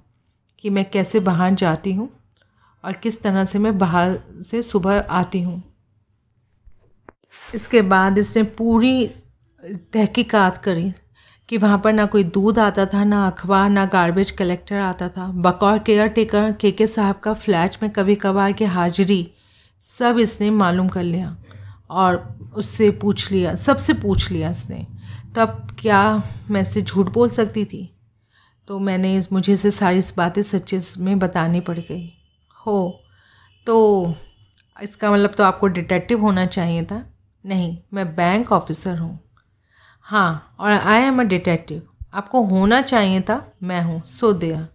[0.60, 2.10] कि मैं कैसे बाहर जाती हूँ
[2.84, 5.62] और किस तरह से मैं बाहर से सुबह आती हूँ।
[7.56, 9.08] इसके बाद इसने पूरी
[9.94, 10.92] तहकीकात करी
[11.50, 15.28] कि वहाँ पर ना कोई दूध आता था, ना अखबार, ना गार्बेज कलेक्टर आता था।
[15.28, 19.28] बकौर केयर टेकर के के साहब का फ्लैट में कभी कभार की हाजिरी
[19.84, 21.36] सब इसने मालूम कर लिया।
[21.90, 24.86] और उससे पूछ लिया, सबसे पूछ लिया इसने
[25.36, 27.90] तब क्या मैं से झूठ बोल सकती थी?
[28.68, 32.14] तो मैंने मुझे से सारी बातें सच्चे में बतानी पड़ गई।
[32.58, 33.00] हो
[33.68, 34.14] तो
[34.78, 37.04] इसका मतलब तो आपको डिटेक्टिव होना चाहिए था?
[37.44, 39.20] नहीं, मैं बैंक ऑफिसर हूँ।
[40.08, 41.82] हाँ और आई एम अ डिटेक्टिव
[42.14, 43.54] आपको होना चाहिए था?
[43.64, 44.68] मैं हूँ। सो दिया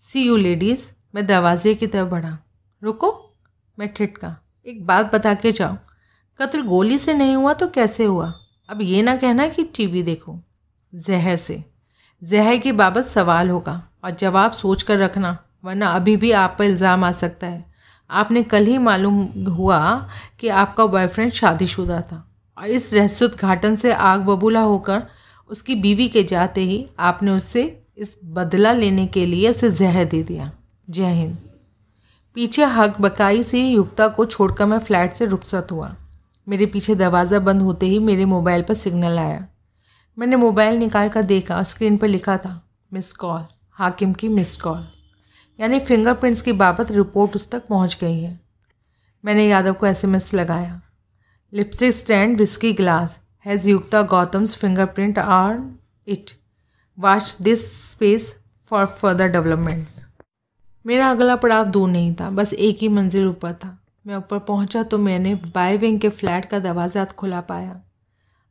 [0.00, 2.38] सी यू लेडीज़ मैं दरवाजे की तरफ़ बढ़ा।
[2.82, 3.12] रुको,
[3.78, 5.76] मैं ठिटका एक बात बता के जाओ
[6.40, 8.32] कत्ल गोली से नहीं हुआ तो कैसे हुआ?
[8.68, 10.38] अब ये ना कहना कि टीवी देखो।
[10.92, 11.62] जहर से।
[12.22, 16.64] जहर की बाबत सवाल होगा और जवाब सोच कर रखना, वरना अभी भी आप पर
[16.64, 17.64] इल्ज़ाम आ सकता है।
[18.10, 20.08] आपने कल ही मालूम हुआ
[20.40, 22.24] कि आपका बॉयफ्रेंड शादीशुदा था
[22.56, 25.02] और इस रहस्युत घाटन से आग बबूला होकर
[25.50, 27.62] उसकी बीवी के जाते ही आपने उससे
[27.98, 30.50] इस बदला लेने के लिए उसे जहर दे दिया।
[30.90, 31.36] जय हिंद।
[32.36, 35.94] पीछे हक बकाई से युक्ता को छोड़कर मैं फ्लैट से रुखसत हुआ।
[36.46, 39.46] मेरे पीछे दरवाज़ा बंद होते ही मेरे मोबाइल पर सिग्नल आया।
[40.18, 42.60] मैंने मोबाइल निकाल कर देखा, स्क्रीन पर लिखा था,
[42.92, 44.86] मिस कॉल, हाकिम की मिस कॉल।
[45.58, 48.40] यानी फिंगरप्रिंट्स की बाबत रिपोर्ट उस तक पहुँच गई है।
[49.24, 50.80] मैंने यादव को एसएमएस लगाया।
[51.52, 55.58] Lipstick stand, whisky glass, has Yukta Gautam's fingerprint are
[56.06, 56.30] it.
[56.98, 58.34] Watch this space
[58.70, 60.04] for further developments.
[60.84, 64.82] मेरा अगला पड़ाव दूर नहीं था, बस एक ही मंजिल ऊपर था। मैं ऊपर पहुँचा
[64.82, 67.80] तो मैंने बाय विंग के फ्लैट का दरवाज़ा खुला पाया।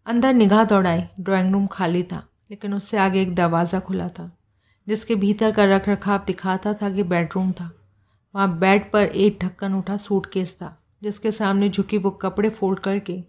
[0.05, 4.31] अंदर निगाह दौड़ाई ड्राइंग रूम खाली था, लेकिन उससे आगे एक दरवाज़ा खुला था,
[4.87, 7.69] जिसके भीतर का रख रखाव दिखाता था कि बेडरूम था।
[8.35, 13.21] वहाँ बेड पर एक ढक्कन उठा सूटकेस था, जिसके सामने झुकी वो कपड़े फोल्ड करके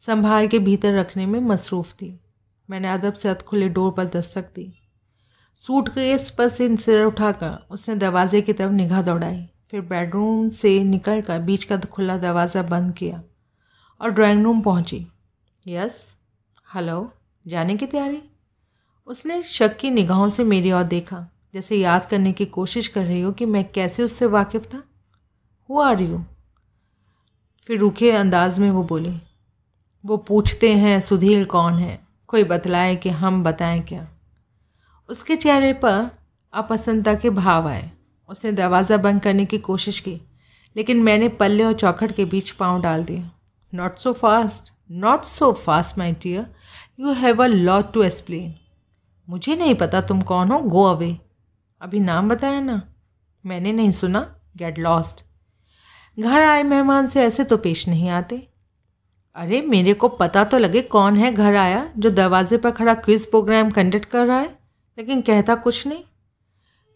[0.00, 2.18] संभाल के भीतर रखने में मसरूफ़ थी।
[2.68, 4.72] मैंने अदब से अत खुले डोर पर दस्तक दी।
[5.60, 9.42] सूट केस पर से सिर उठाकर उसने दरवाजे की तरफ़ निगाह दौड़ाई।
[9.72, 13.22] फिर बेडरूम से निकलकर बीच का खुला दरवाज़ा बंद किया
[14.00, 15.06] और ड्राइंग रूम पहुँची।
[15.66, 15.98] यस
[16.74, 17.12] हेलो
[17.46, 18.22] जाने की तैयारी?
[19.08, 23.20] उसने शक की निगाहों से मेरी ओर देखा, जैसे याद करने की कोशिश कर रही
[23.20, 24.82] हो कि मैं कैसे उससे वाकिफ़ था।
[25.70, 26.26] हुआ आ रही हूँ
[27.68, 29.14] फिर रूखे अंदाज में वो बोली,
[30.04, 31.98] वो पूछते हैं, सुधीर कौन है?
[32.28, 34.06] कोई बतलाए कि हम बताएँ क्या?
[35.08, 36.10] उसके चेहरे पर
[36.54, 37.90] अपसंदता के भाव आए।
[38.30, 40.20] उसने दरवाज़ा बंद करने की कोशिश की,
[40.76, 43.30] लेकिन मैंने पल्ले और चौखट के बीच पाँव डाल दिया
[43.72, 46.46] not so fast not so fast my dear
[47.00, 48.54] you have a lot to explain
[49.28, 51.16] मुझे नहीं पता तुम कौन हो गो अवे
[51.80, 52.82] अभी नाम बताया ना?
[53.44, 54.20] मैंने नहीं सुना
[54.56, 55.24] गेट लॉस्ट
[56.18, 58.36] घर आए मेहमान से ऐसे तो पेश नहीं आते।
[59.36, 63.26] अरे, मेरे को पता तो लगे कौन है घर आया जो दरवाजे पर खड़ा क्विज
[63.30, 64.48] प्रोग्राम कंडक्ट कर रहा है,
[64.98, 66.02] लेकिन कहता कुछ नहीं।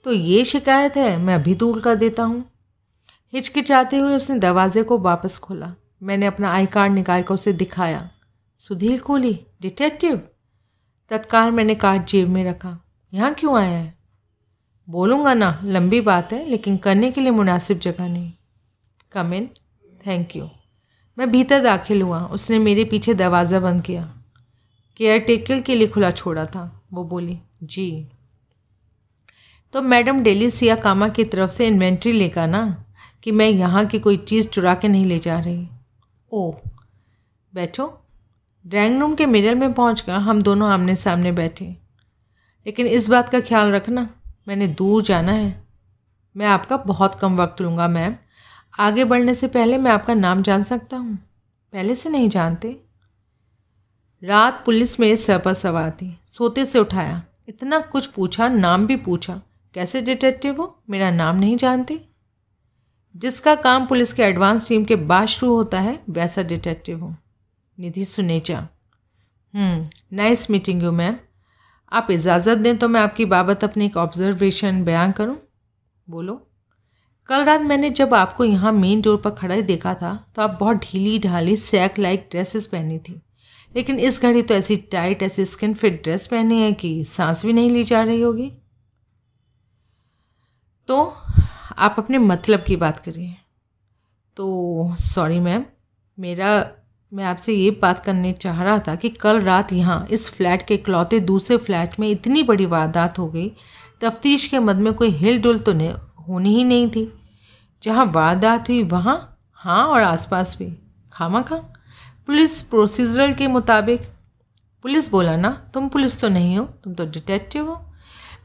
[0.05, 2.45] तो ये शिकायत है, मैं अभी दूर कर देता हूँ।
[3.33, 8.11] हिचकिचाते हुए उसने दरवाजे को वापस खोला। मैंने अपना आई कार्ड निकाल कर उसे दिखाया।
[8.59, 10.17] सुधीर कोहली, डिटेक्टिव?
[11.11, 12.85] तत्काल मैंने कार्ड जेब में रखा।
[13.15, 13.99] यहाँ क्यों आया है?
[14.91, 18.33] बोलूँगा ना, लंबी बात है, लेकिन करने के लिए मुनासिब जगह नहीं।
[19.13, 19.51] Come in.
[20.07, 20.49] Thank you.
[21.19, 24.15] मैं भीतर दाखिल हुआ। उसने मेरे पीछे दरवाज़ा बंद किया।
[24.97, 28.09] केयर टेकर के लिए खुला छोड़ा था। वो बोली, जी।
[29.75, 32.85] तो मैडम डेली सिया कामा की तरफ़ से इन्वेंट्री लेकर ना,
[33.23, 35.69] कि मैं यहाँ की कोई चीज़ चुरा के नहीं ले जा रही।
[36.33, 36.53] ओ,
[37.55, 38.01] बैठो।
[38.67, 41.65] ड्राइंग रूम के मिरर में पहुँच हम दोनों आमने सामने बैठे।
[42.67, 44.11] लेकिन इस बात का ख्याल रखना,
[44.49, 45.65] मैंने दूर जाना है।
[46.37, 48.15] मैं आपका बहुत कम वक्त लूँगा, मैम।
[48.79, 51.17] आगे बढ़ने से पहले मैं आपका नाम जान सकता हूँ?
[51.73, 52.81] पहले से नहीं जानते?
[54.25, 58.97] रात पुलिस मेरे सर पर सवार थी। सोते से उठाया। इतना कुछ पूछा, नाम भी
[58.97, 59.43] पूछा।
[59.75, 60.83] कैसे डिटेक्टिव हो?
[60.91, 62.01] मेरा नाम नहीं जानते।
[63.15, 67.17] जिसका काम पुलिस के एडवांस टीम के बाद शुरू होता है, वैसा डिटेक्टिव हूँ।
[67.79, 68.67] Nidhi Sunecha.
[69.55, 71.17] Nice meeting you ma'am
[71.93, 75.37] आप इजाज़त दें तो मैं आपकी बाबत अपनी एक ऑब्जर्वेशन बयान करूँ?
[76.09, 76.41] बोलो।
[77.29, 80.57] कल रात मैंने जब आपको यहाँ मेन डोर पर खड़ा ही देखा था तो आप
[80.61, 83.21] बहुत ढीली ढाली सैक लाइक ड्रेसेस पहनी थी।
[83.73, 87.53] लेकिन इस घड़ी तो ऐसी टाइट ऐसी स्किन फिट ड्रेस पहनी है कि सांस भी
[87.53, 88.53] नहीं ली जा रही होगी।
[90.89, 91.05] तो
[91.79, 93.35] आप अपने मतलब की बात करिए।
[94.37, 95.65] तो सॉरी मैम
[96.19, 96.71] मेरा,
[97.13, 100.75] मैं आपसे ये बात करने चाह रहा था कि कल रात यहाँ इस फ्लैट के
[100.75, 103.51] इकलौते दूसरे फ्लैट में इतनी बड़ी वारदात हो गई,
[104.01, 105.93] तफ्तीश के मद में कोई हिल डुल तो नहीं
[106.29, 107.13] होनी ही नहीं थी।
[107.83, 109.17] जहाँ वारदात हुई वहाँ
[109.59, 110.73] हाँ और आसपास भी,
[111.13, 111.57] खामा खा।
[112.27, 114.03] पुलिस प्रोसीजरल के मुताबिक,
[114.85, 117.75] पुलिस बोला ना, तुम पुलिस तो नहीं हो, तुम तो डिटेक्टिव हो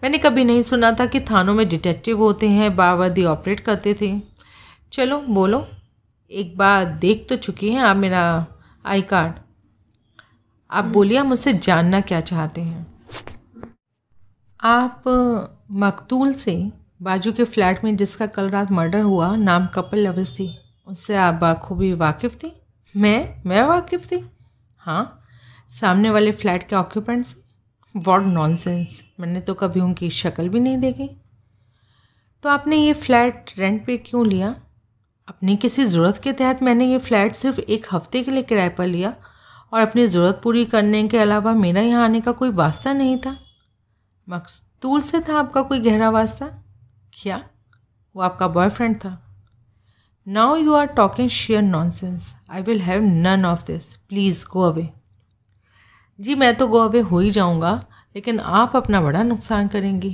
[0.03, 4.21] मैंने कभी नहीं सुना था कि थानों में डिटेक्टिव होते हैं, बावर्दी ऑपरेट करते थे।
[4.91, 5.67] चलो, बोलो।
[6.31, 8.47] एक बार देख तो चुकी हैं आप मेरा
[8.85, 9.33] आई कार्ड।
[10.71, 12.87] आप बोलिए मुझसे जानना क्या चाहते हैं।
[14.63, 15.03] आप
[15.71, 16.71] मकतूल से
[17.01, 21.33] बाजू के फ्लैट में जिसका कल रात मर्डर हुआ, नाम कपिल लविस थी, उससे आप
[21.33, 22.61] बाखूबी वाकिफ़ थी?
[22.95, 23.41] मैं?
[23.45, 24.29] मैं वाकिफ़ थी?
[24.77, 25.19] हाँ।
[25.69, 27.48] सामने वाले फ्लैट के ऑक्यूपेंट से
[27.95, 31.09] वॉट नॉनसेंस मैंने तो कभी उनकी शक्ल भी नहीं देखी।
[32.43, 34.53] तो आपने ये फ्लैट रेंट पे क्यों लिया?
[35.27, 38.87] अपनी किसी ज़रूरत के तहत मैंने ये फ़्लैट सिर्फ़ एक हफ़्ते के लिए किराए पर
[38.87, 39.13] लिया
[39.73, 43.35] और अपनी ज़रूरत पूरी करने के अलावा मेरा यहाँ आने का कोई वास्ता नहीं था।
[44.27, 46.45] मकसूल से था आपका कोई गहरा वास्ता?
[47.13, 47.43] क्या?
[48.15, 49.17] वो आपका बॉयफ्रेंड था।
[50.27, 51.61] Now you are talking sheer
[51.91, 54.89] nonsense I will have none of this please go away
[56.19, 57.71] जी, मैं तो गो अवे हो ही जाऊँगा,
[58.15, 60.09] लेकिन आप अपना बड़ा नुकसान करेंगी।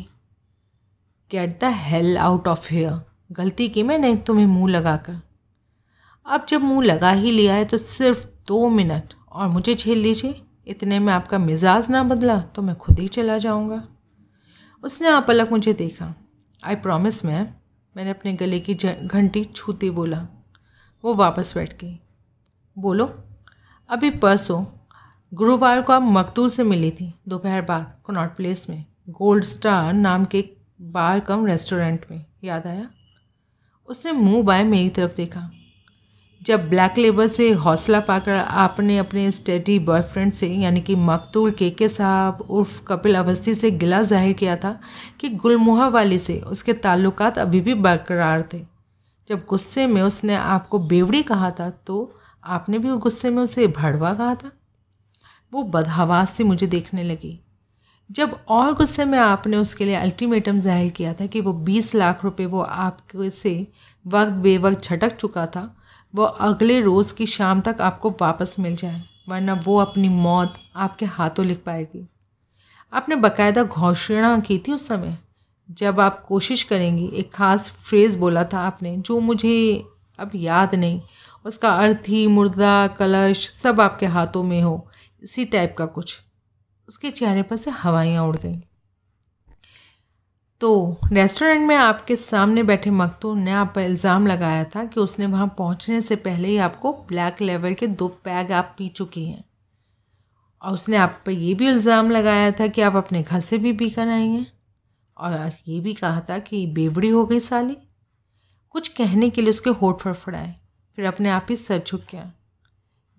[1.32, 3.02] Get the hell out of here
[3.32, 5.22] गलती की मैंने तुम्हें मुँह लगाकर।
[6.26, 10.42] अब जब मुँह लगा ही लिया है तो सिर्फ़ दो मिनट, और मुझे झेल लीजिए।
[10.68, 13.84] इतने में आपका मिजाज ना बदला तो मैं खुद ही चला जाऊँगा।
[14.84, 16.14] उसने आप अलग मुझे देखा।
[16.64, 17.48] आई प्रॉमिस मैम
[17.96, 20.28] मैंने अपने गले की घंटी छूती बोला।
[21.04, 22.00] वो वापस बैठ गई।
[22.78, 23.06] बोलो,
[23.90, 24.64] अभी परसों
[25.32, 30.26] गुरुवार को आप मकतूर से मिली थी, दोपहर बाद, कनॉट प्लेस में। गोल्ड स्टार नाम
[30.26, 30.44] के
[30.82, 32.88] बार कम रेस्टोरेंट में, याद आया?
[33.90, 35.50] उसने मुँह बाय मेरी तरफ़ देखा।
[36.42, 41.70] जब ब्लैक लेबर से हौसला पाकर आपने अपने स्टेडी बॉयफ्रेंड से, यानी कि मकतूल के
[41.72, 44.80] के साहब उर्फ़ कपिल अवस्थी से गिला ज़ाहिर किया था
[45.20, 48.66] कि गुलमोहा वाली से उसके ताल्लुकात अभी भी बरकरार थे।
[49.30, 52.14] जब गुस्से में उसने आपको बेवड़ी कहा था तो
[52.44, 54.52] आपने भी गुस्से में उसे भड़वा कहा था?
[55.52, 57.40] वो बदहवास से मुझे देखने लगी।
[58.10, 62.24] जब और गुस्से में आपने उसके लिए अल्टीमेटम ज़ाहिर किया था कि वो बीस लाख
[62.24, 63.56] रुपए वो आपके से
[64.06, 65.76] वक्त बेवक्त झटक चुका था,
[66.14, 71.06] वो अगले रोज़ की शाम तक आपको वापस मिल जाए, वरना वो अपनी मौत आपके
[71.08, 72.08] हाथों लिख पाएगी।
[72.94, 75.18] आपने बाकायदा घोषणा की थी उस समय,
[75.70, 79.84] जब आप कोशिश करेंगी, एक ख़ास फ्रेज़ बोला था आपने, जो मुझे
[80.20, 81.02] अब याद नहीं,
[81.46, 84.88] उसका अर्थ ही मुर्दा, कलश सब आपके हाथों में हो।
[85.26, 86.20] इसी टाइप का कुछ।
[86.90, 88.56] उसके चेहरे पर से हवाइयाँ उड़ गई।
[90.62, 95.26] तो रेस्टोरेंट में आपके सामने बैठे मकतूम ने आप पर इल्ज़ाम लगाया था कि उसने
[95.26, 99.44] वहाँ पहुँचने से पहले ही आपको ब्लैक लेवल के दो पैग आप पी चुकी हैं।
[100.62, 103.74] और उसने आप पर यह भी इल्ज़ाम लगाया था कि आप अपने घर से भी
[103.74, 104.46] पी कर आई हैं।
[105.18, 107.78] और ये भी कहा था कि बेवड़ी हो गई साली।
[108.76, 110.56] कुछ कहने के लिए उसके होठ फड़फड़ाए,
[110.98, 112.32] फिर अपने आप ही सर झुक गया।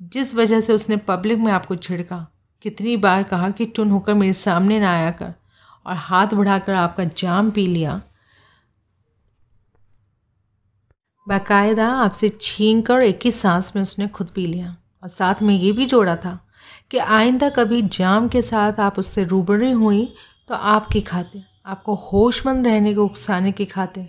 [0.00, 2.26] जिस वजह से उसने पब्लिक में आपको छिड़का,
[2.64, 5.32] कितनी बार कहा कि टुन होकर मेरे सामने ना आया कर
[5.86, 8.00] और हाथ बढ़ाकर आपका जाम पी लिया।
[11.26, 15.54] बाकायदा आपसे छीन कर एक ही सांस में उसने खुद पी लिया और साथ में
[15.54, 16.38] ये भी जोड़ा था
[16.90, 20.04] कि आइंदा कभी जाम के साथ आप उससे रूबरू हुई
[20.48, 24.08] तो आपकी खाते आपको होशमंद रहने को उकसाने की खाते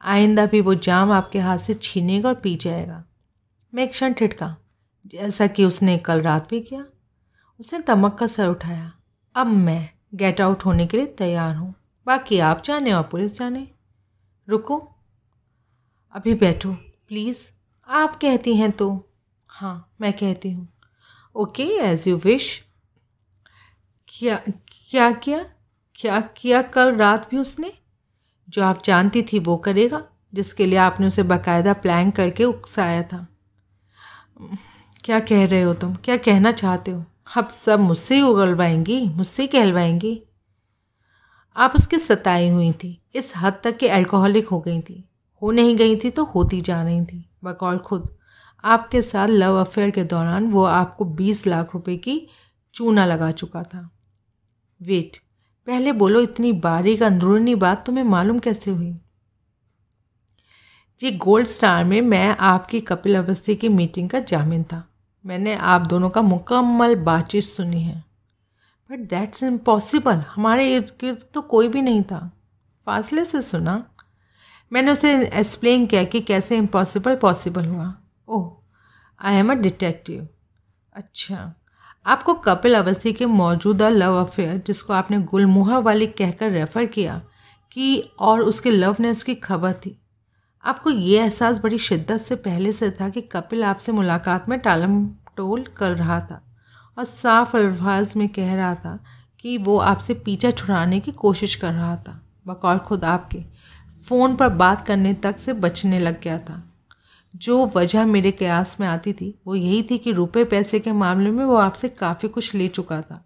[0.00, 3.02] आइंदा भी वो जाम आपके हाथ से छीनेगा और पी जाएगा।
[3.72, 4.56] मैं एक क्षण ठिठका।
[5.06, 6.84] जैसा कि उसने कल रात भी किया।
[7.60, 8.92] उसने तमक का सर उठाया।
[9.34, 11.74] अब मैं गेट आउट होने के लिए तैयार हूँ।
[12.06, 13.66] बाकी आप जाने और पुलिस जाने।
[14.48, 14.78] रुको।
[16.14, 16.72] अभी बैठो
[17.08, 17.46] प्लीज़
[17.88, 19.10] आप कहती हैं तो।
[19.48, 20.68] हाँ मैं कहती हूँ।
[21.36, 22.62] ओके एज यू विश
[24.08, 24.40] क्या
[24.90, 25.44] क्या किया?
[25.94, 27.72] क्या किया कल रात भी उसने?
[28.48, 30.02] जो आप जानती थी वो करेगा,
[30.34, 33.26] जिसके लिए आपने उसे बाकायदा प्लान करके उकसाया था।
[35.04, 35.94] क्या कह रहे हो तुम?
[35.94, 37.04] क्या कहना चाहते हो?
[37.36, 40.22] अब सब मुझसे ही उगलवाएँगी, मुझसे ही कहलवाएँगी।
[41.56, 45.08] आप उसकी सताई हुई थी, इस हद तक कि अल्कोहलिक हो गई थी।
[45.42, 48.08] हो नहीं गई थी तो होती जा रही थी, बकौल खुद।
[48.64, 52.26] आपके साथ लव अफेयर के दौरान वो आपको बीस लाख रुपए की
[52.74, 53.90] चूना लगा चुका था।
[54.82, 55.16] वेट
[55.66, 58.98] पहले बोलो इतनी बारीक अंदरूनी बात तुम्हें मालूम कैसे हुई?
[61.00, 64.93] जी गोल्ड स्टार में मैं आपकी कपिल अवस्थी की मीटिंग का जामिन था।
[65.24, 68.02] मैंने आप दोनों का मुकम्मल बातचीत सुनी है।
[68.90, 72.30] बट दैट्स इम्पॉसिबल हमारे इर्द गिर्द तो कोई भी नहीं था।
[72.86, 73.84] फासले से सुना।
[74.72, 77.92] मैंने उसे एक्सप्लेन किया कि कैसे इम्पॉसिबल पॉसिबल हुआ।
[78.28, 78.52] ओह
[79.20, 80.28] आई एम अ डिटेक्टिव
[80.92, 81.52] अच्छा।
[82.06, 87.20] आपको कपिल अवस्थी के मौजूदा लव अफेयर जिसको आपने गुलमुहा वाली कहकर रेफ़र किया,
[87.72, 89.98] कि और उसके लवनेस की खबर थी।
[90.64, 95.06] आपको ये एहसास बड़ी शिद्दत से पहले से था कि कपिल आपसे मुलाकात में टालम
[95.36, 96.42] टोल कर रहा था
[96.98, 98.98] और साफ़ अल्फाज में कह रहा था
[99.40, 103.42] कि वो आपसे पीछा छुड़ाने की कोशिश कर रहा था। बकौल खुद आपके
[104.08, 106.62] फ़ोन पर बात करने तक से बचने लग गया था।
[107.36, 111.30] जो वजह मेरे कयास में आती थी, वो यही थी कि रुपए पैसे के मामले
[111.30, 113.24] में वो आपसे काफ़ी कुछ ले चुका था।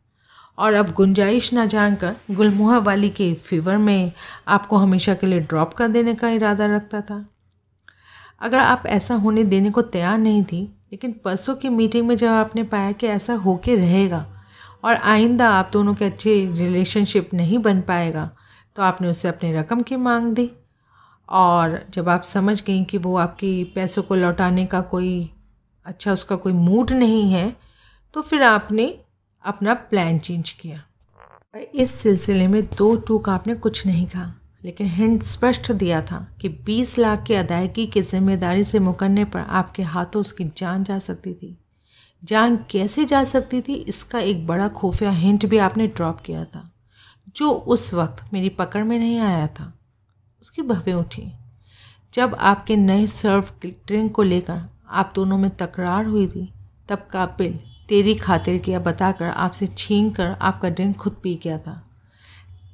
[0.59, 4.13] और अब गुंजाइश ना जानकर गुलमुहा वाली के फीवर में
[4.49, 7.25] आपको हमेशा के लिए ड्रॉप कर देने का इरादा रखता था।
[8.41, 12.29] अगर आप ऐसा होने देने को तैयार नहीं थी, लेकिन परसों की मीटिंग में जब
[12.29, 14.27] आपने पाया कि ऐसा होके रहेगा
[14.85, 18.31] और आइंदा आप दोनों के अच्छे रिलेशनशिप नहीं बन पाएगा
[18.77, 20.51] तो आपने उससे अपनी रकम की मांग दी।
[21.29, 25.31] और जब आप समझ गई कि वो आपकी पैसों को लौटाने का कोई
[25.87, 27.57] अच्छा उसका कोई मूड नहीं है
[28.15, 28.87] तो फिर आपने
[29.45, 30.83] अपना प्लान चेंज किया।
[31.75, 34.33] इस सिलसिले में दो टूक आपने कुछ नहीं कहा,
[34.65, 39.41] लेकिन हिंट स्पष्ट दिया था कि 20 लाख की अदायगी की ज़िम्मेदारी से मुकरने पर
[39.41, 41.57] आपके हाथों उसकी जान जा सकती थी।
[42.23, 46.71] जान कैसे जा सकती थी, इसका एक बड़ा खुफिया हिंट भी आपने ड्रॉप किया था,
[47.37, 49.73] जो उस वक्त मेरी पकड़ में नहीं आया था।
[50.43, 51.31] उसकी भवें उठी।
[52.15, 54.61] जब आपके नए सर्व ड्रिंक को लेकर
[54.91, 56.49] आप दोनों में तकरार हुई थी,
[56.89, 57.59] तब कापिल
[57.89, 61.85] तेरी खातिर किया, बताकर, आपसे छीन कर आपका ड्रिंक खुद पी गया था।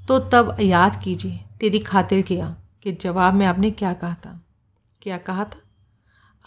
[0.08, 4.40] तो तब याद कीजिए, तेरी खातिर किया कि जवाब में आपने क्या कहा था।
[5.02, 5.60] क्या कहा था?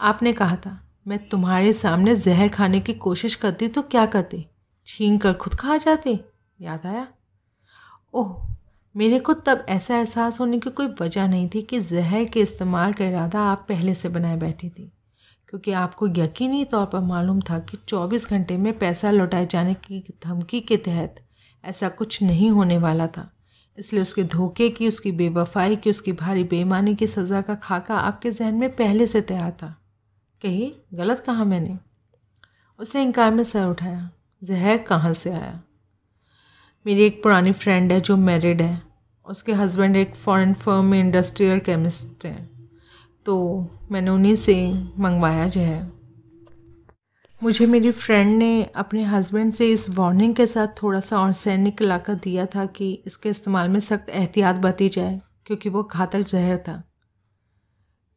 [0.00, 4.46] आपने कहा था, मैं तुम्हारे सामने जहर खाने की कोशिश करती तो क्या करती?
[4.86, 6.20] छीन कर खुद खा जाती?
[6.60, 7.08] याद आया?
[8.14, 8.48] ओह,
[8.96, 12.92] मेरे को तब ऐसा एहसास होने की कोई वजह नहीं थी कि जहर के इस्तेमाल
[12.92, 14.92] का इरादा आप पहले से बनाए बैठी थी।
[15.48, 20.04] क्योंकि आपको यकीनी तौर पर मालूम था कि 24 घंटे में पैसा लौटाए जाने की
[20.24, 21.16] धमकी के तहत
[21.64, 23.32] ऐसा कुछ नहीं होने वाला था।
[23.78, 28.30] इसलिए उसके धोखे की, उसकी बेवफाई की, उसकी भारी बेईमानी की सज़ा का खाका आपके
[28.30, 29.82] जहन में पहले से तैयार था।
[30.42, 31.78] कहिए, गलत कहा मैंने?
[32.78, 34.10] उसने इनकार में सर उठाया।
[34.44, 35.60] जहर कहाँ से आया?
[36.86, 38.82] मेरी एक पुरानी फ्रेंड है जो मैरिड है।
[39.26, 42.57] उसके हस्बैंड एक फॉरेन फर्म में इंडस्ट्रियल केमिस्ट हैं।
[43.26, 45.98] तो मैंने उन्हीं से मंगवाया जहर
[47.42, 51.82] मुझे मेरी फ्रेंड ने अपने हस्बैंड से इस वार्निंग के साथ थोड़ा सा और सैनिक
[51.82, 56.56] लाकर दिया था कि इसके इस्तेमाल में सख्त एहतियात बरती जाए, क्योंकि वो घातक जहर
[56.56, 56.82] था।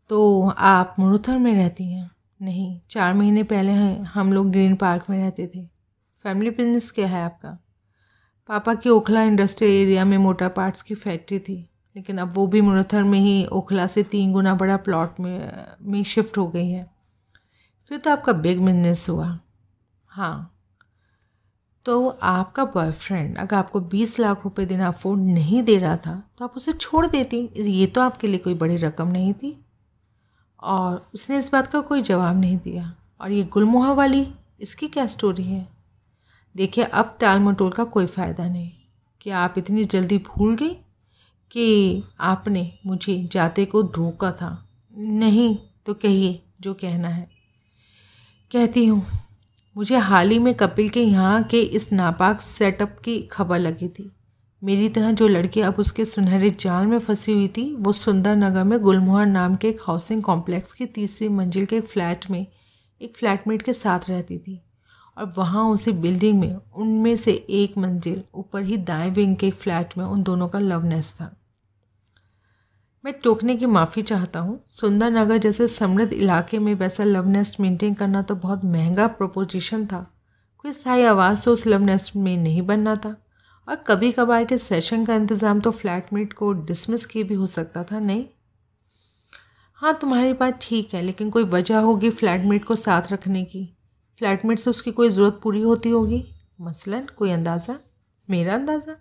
[0.09, 2.11] तो आप मुरुथल में रहती हैं?
[2.41, 5.65] नहीं, चार महीने पहले हैं, हम लोग ग्रीन पार्क में रहते थे।
[6.23, 7.49] फैमिली बिज़नेस क्या है आपका?
[8.47, 12.61] पापा की ओखला इंडस्ट्रियल एरिया में मोटर पार्ट्स की फैक्ट्री थी। लेकिन अब वो भी
[12.61, 16.89] मुरथल में ही ओखला से तीन गुना बड़ा प्लॉट में में शिफ्ट हो गई है।
[17.91, 19.37] फिर तो आपका बिग बिज़नेस हुआ।
[20.11, 20.47] हाँ।
[21.85, 26.45] तो आपका बॉयफ्रेंड अगर आपको बीस लाख रुपए देना अफोर्ड नहीं दे रहा था तो
[26.45, 29.57] आप उसे छोड़ देती। ये तो आपके लिए कोई बड़ी रकम नहीं थी।
[30.59, 34.27] और उसने इस बात का कोई जवाब नहीं दिया। और ये गुलमोहर वाली,
[34.59, 35.67] इसकी क्या स्टोरी है?
[36.55, 38.71] देखिए, अब टाल मटोल का कोई फ़ायदा नहीं।
[39.21, 40.75] क्या आप इतनी जल्दी भूल गई?
[41.51, 47.29] कि आपने मुझे जाते को धोखा था। नहीं तो कहिए जो कहना है।
[48.51, 49.05] कहती हूँ,
[49.77, 54.11] मुझे हाल ही में कपिल के यहाँ के इस नापाक सेटअप की खबर लगी थी।
[54.63, 58.63] मेरी तरह जो लड़की अब उसके सुनहरे जाल में फंसी हुई थी, वो सुंदर नगर
[58.63, 62.47] में गुलमोहर नाम के एक हाउसिंग कॉम्प्लेक्स की तीसरी मंजिल के फ्लैट में,
[63.01, 64.61] एक फ्लैटमेट के साथ रहती थी।
[65.17, 69.97] और वहाँ उसी बिल्डिंग में, उनमें से एक मंजिल, ऊपर ही दाएँ विंग के फ्लैट
[69.97, 71.40] में उन दोनों का लवनेस था।
[73.03, 77.59] मैं टोकने की माफ़ी चाहता हूँ। सुंदर नगर जैसे समृद्ध इलाके में वैसा लव नेस्ट
[77.59, 80.05] मेंटेन करना तो बहुत महँगा प्रोपोजिशन था।
[80.57, 83.15] कोई स्थायी आवाज़ तो उस लव नेस्ट में नहीं बनना था।
[83.67, 87.83] और कभी कभार के सेशन का इंतज़ाम तो फ्लैटमेट को डिसमिस किए भी हो सकता
[87.83, 88.25] था, नहीं?
[89.79, 93.65] हाँ तुम्हारी बात ठीक है, लेकिन कोई वजह होगी फ्लैटमेट को साथ रखने की?
[94.21, 96.23] फ्लैटमेट से उसकी कोई ज़रूरत पूरी होती होगी?
[96.61, 97.77] मसलन, कोई अंदाज़ा?
[98.27, 98.95] मेरा अंदाज़ा?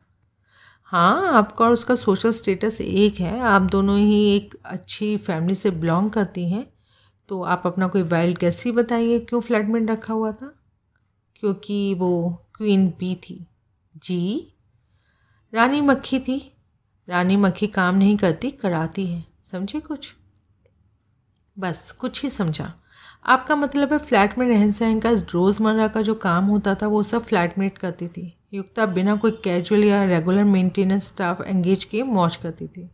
[0.90, 5.70] हाँ आपका और उसका सोशल स्टेटस एक है। आप दोनों ही एक अच्छी फैमिली से
[5.70, 6.72] बिलोंग करती हैं।
[7.28, 10.54] तो आप अपना कोई वाइल्ड गेस ही बताइए, क्यों फ्लैट में रखा हुआ था?
[11.36, 13.46] क्योंकि वो क्वीन बी थी।
[13.96, 14.52] जी।
[15.54, 16.56] रानी मक्खी थी।
[17.08, 20.14] रानी मक्खी काम नहीं करती, कराती है। समझे कुछ?
[21.58, 22.74] बस, कुछ ही समझा।
[23.26, 27.02] आपका मतलब है फ्लैट में रहन सहन का रोज़मर्रा का जो काम होता था, वो
[27.02, 32.36] सब फ्लैटमेट करती थी। युक्ता बिना कोई कैजुअल या रेगुलर मेंटेनेंस स्टाफ एंगेज किए मौज
[32.36, 32.88] करती थी।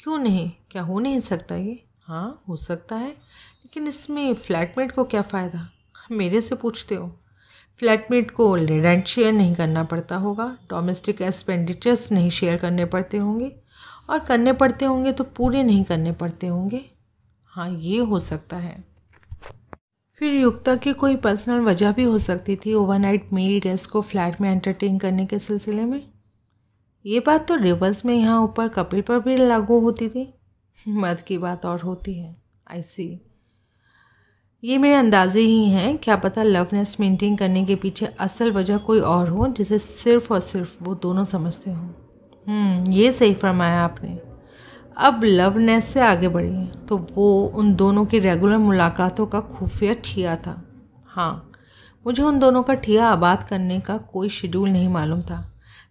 [0.00, 0.50] क्यों नहीं?
[0.70, 1.78] क्या हो नहीं सकता ये?
[2.00, 5.68] हाँ हो सकता है, लेकिन इसमें फ्लैटमेट को क्या फ़ायदा?
[6.10, 7.08] मेरे से पूछते हो।
[7.80, 13.52] फ्लैटमेट को रेंट शेयर नहीं करना पड़ता होगा डोमेस्टिक एक्सपेंडिचर्स नहीं शेयर करने पड़ते होंगे,
[14.10, 16.84] और करने पड़ते होंगे तो पूरे नहीं करने पड़ते होंगे।
[17.52, 18.84] हाँ ये हो सकता है।
[20.18, 24.40] फिर युक्ता की कोई पर्सनल वजह भी हो सकती थी ओवरनाइट मेल गेस्ट को फ्लैट
[24.40, 26.08] में एंटरटेन करने के सिलसिले में?
[27.06, 30.34] ये बात तो रिवर्स में यहाँ ऊपर कपिल पर भी लागू होती थी।
[30.88, 32.36] मर्द की बात और होती है।
[32.70, 33.20] आई सी
[34.64, 39.00] ये मेरे अंदाजे ही हैं। क्या पता लवनेस मेंटेन करने के पीछे असल वजह कोई
[39.00, 41.88] और हो जिसे सिर्फ़ और सिर्फ़ वो दोनों समझते हों।
[42.46, 44.27] हम्म, ये सही फरमाया आपने।
[44.98, 47.26] अब लवनेस से आगे बढ़ी तो वो
[47.56, 50.62] उन दोनों की रेगुलर मुलाकातों का खुफिया ठिया था।
[51.06, 51.50] हाँ
[52.04, 55.38] मुझे उन दोनों का ठिया आबाद करने का कोई शेड्यूल नहीं मालूम था।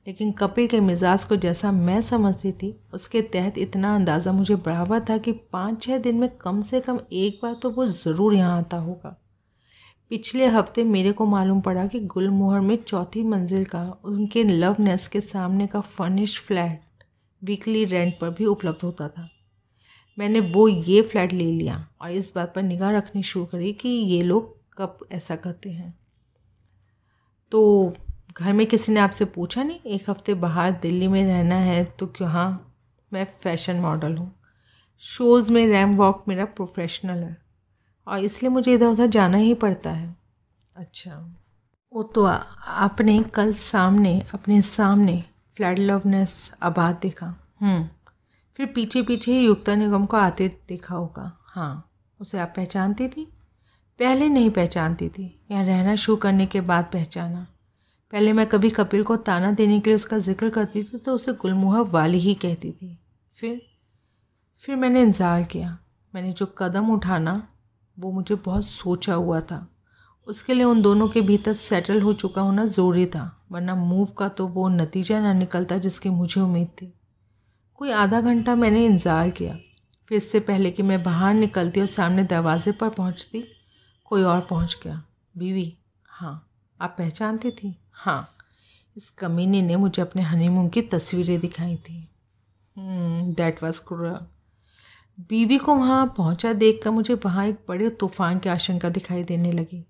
[0.08, 5.04] लेकिन कपिल के मिजाज को जैसा मैं समझती थी, उसके तहत इतना अंदाज़ा मुझे बराबर
[5.10, 8.58] था कि पाँच छः दिन में कम से कम एक बार तो वो ज़रूर यहाँ
[8.58, 9.16] आता होगा।
[10.12, 15.12] पिछले हफ़्ते मेरे को मालूम पड़ा कि गुलमोहर में चौथी मंजिल का उनके लव नेस्ट
[15.12, 16.82] के सामने का फर्निश फ्लैट
[17.42, 19.30] वीकली रेंट पर भी उपलब्ध होता था।
[20.18, 23.90] मैंने वो ये फ्लैट ले लिया और इस बात पर निगाह रखनी शुरू करी कि
[23.90, 25.94] ये लोग कब ऐसा करते हैं।
[27.52, 27.94] तो
[28.34, 32.08] घर में किसी ने आपसे पूछा नहीं, एक हफ़्ते बाहर दिल्ली में रहना है तो
[32.08, 32.30] क्यों?
[32.30, 32.76] हाँ
[33.12, 34.34] मैं फ़ैशन मॉडल हूँ।
[35.04, 37.38] शोज़ में रैम वॉक मेरा प्रोफेशनल है
[38.08, 40.16] और इसलिए मुझे इधर उधर जाना ही पड़ता है।
[40.76, 41.16] अच्छा
[41.94, 45.24] वो तो आपने कल सामने, अपने सामने
[45.58, 47.26] फ्लैट लवनेस आबाद देखा।
[47.62, 47.88] हम्म,
[48.60, 51.90] फिर पीछे पीछे ही युक्ता निगम को आते देखा होगा। हाँ
[52.20, 53.24] उसे आप पहचानती थी?
[54.00, 57.46] पहले नहीं पहचानती थी यहाँ रहना शुरू करने के बाद पहचाना।
[58.14, 61.34] पहले मैं कभी कपिल को ताना देने के लिए उसका ज़िक्र करती थी तो उसे
[61.34, 62.98] गुलमोहर वाली ही कहती थी।
[63.32, 63.62] फिर
[64.62, 65.78] फिर मैंने इंतज़ार किया।
[66.14, 67.42] मैंने जो कदम उठाना
[67.98, 69.68] वो मुझे बहुत सोचा हुआ था।
[70.28, 74.28] उसके लिए उन दोनों के भीतर सेटल हो चुका होना ज़रूरी था। वरना मूव का
[74.30, 76.94] तो वो नतीजा ना निकलता जिसकी मुझे उम्मीद थी।
[77.76, 79.58] कोई आधा घंटा मैंने इंतज़ार किया।
[80.08, 83.44] फिर इससे पहले कि मैं बाहर निकलती और सामने दरवाजे पर पहुँचती,
[84.06, 85.02] कोई और पहुँच गया।
[85.36, 85.74] बीवी
[86.10, 87.76] हाँ आप पहचानती थी?
[87.92, 88.28] हाँ।
[88.96, 92.08] इस कमीने ने मुझे अपने हनीमून की तस्वीरें दिखाई थी।
[92.78, 94.18] दैट वॉज़ क्रूरल
[95.30, 99.52] बीवी को वहाँ पहुँचा देख कर मुझे वहाँ एक बड़े तूफ़ान की आशंका दिखाई देने
[99.52, 99.84] लगी।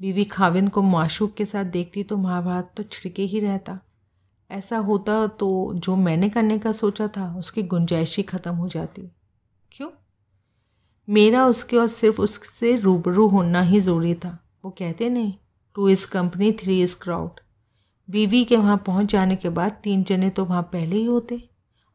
[0.00, 3.78] बीवी खाविंद को माशूक के साथ देखती तो महाभारत तो छिड़के ही रहता।
[4.50, 9.02] ऐसा होता तो जो मैंने करने का सोचा था उसकी गुंजाइश ही ख़त्म हो जाती।
[9.72, 9.88] क्यों?
[11.08, 15.32] मेरा उसके और सिर्फ़ उससे रूबरू होना ही ज़रूरी था। वो कहते नहीं
[15.76, 17.40] two is company three is crowd
[18.08, 21.42] बीवी के वहाँ पहुँच जाने के बाद तीन जने तो वहाँ पहले ही होते।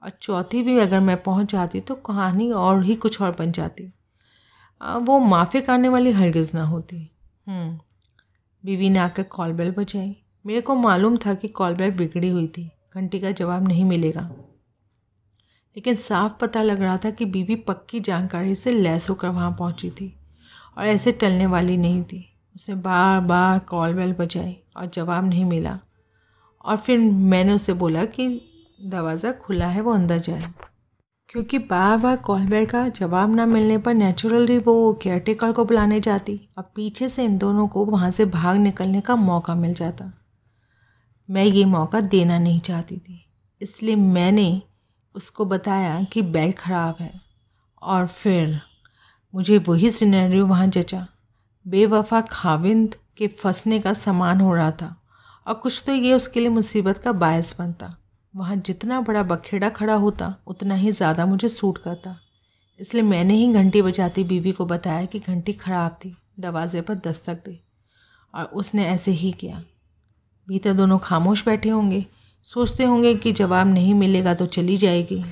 [0.03, 3.83] और चौथी भी अगर मैं पहुँच जाती तो कहानी और ही कुछ और बन जाती।
[4.81, 6.97] वो माफिक आने वाली हरगिज़ ना होती।
[7.47, 7.79] हम्म,
[8.65, 12.47] बीवी ने आकर कॉल बेल बजाई। मेरे को मालूम था कि कॉल बेल बिगड़ी हुई
[12.47, 14.21] थी। घंटी का जवाब नहीं मिलेगा।
[15.75, 19.89] लेकिन साफ़ पता लग रहा था कि बीवी पक्की जानकारी से लैस होकर वहाँ पहुँची
[19.89, 20.15] थी
[20.77, 25.45] और ऐसे टलने वाली नहीं थी। उसने बार बार कॉल बेल बजाई और जवाब नहीं
[25.45, 25.79] मिला।
[26.65, 28.41] और फिर मैंने उसे बोला कि
[28.83, 30.41] दरवाज़ा खुला है, वो अंदर जाए।
[31.31, 35.99] क्योंकि बार बार कॉल बेल का जवाब ना मिलने पर नेचुरली वो केयरटेकर को बुलाने
[35.99, 40.13] जाती। और पीछे से इन दोनों को वहाँ से भाग निकलने का मौका मिल जाता।
[41.29, 43.25] मैं ये मौका देना नहीं चाहती थी।
[43.61, 44.61] इसलिए मैंने
[45.15, 47.21] उसको बताया कि बेल ख़राब है।
[47.81, 48.61] और फिर
[49.35, 51.07] मुझे वही सिनेरियो वहाँ जचा।
[51.67, 55.01] बेवफा खाविंद के फंसने का सामान हो रहा था।
[55.47, 57.97] और कुछ तो ये उसके लिए मुसीबत का बायस बनता।
[58.33, 62.15] वहाँ जितना बड़ा बखेड़ा खड़ा होता, उतना ही ज़्यादा मुझे सूट करता।
[62.79, 67.43] इसलिए मैंने ही घंटी बजाती बीवी को बताया कि घंटी ख़राब थी, दरवाजे पर दस्तक
[67.45, 67.59] दे।
[68.33, 69.63] और उसने ऐसे ही किया।
[70.47, 72.05] भीतर दोनों खामोश बैठे होंगे।
[72.43, 75.23] सोचते होंगे कि जवाब नहीं मिलेगा तो चली जाएगी।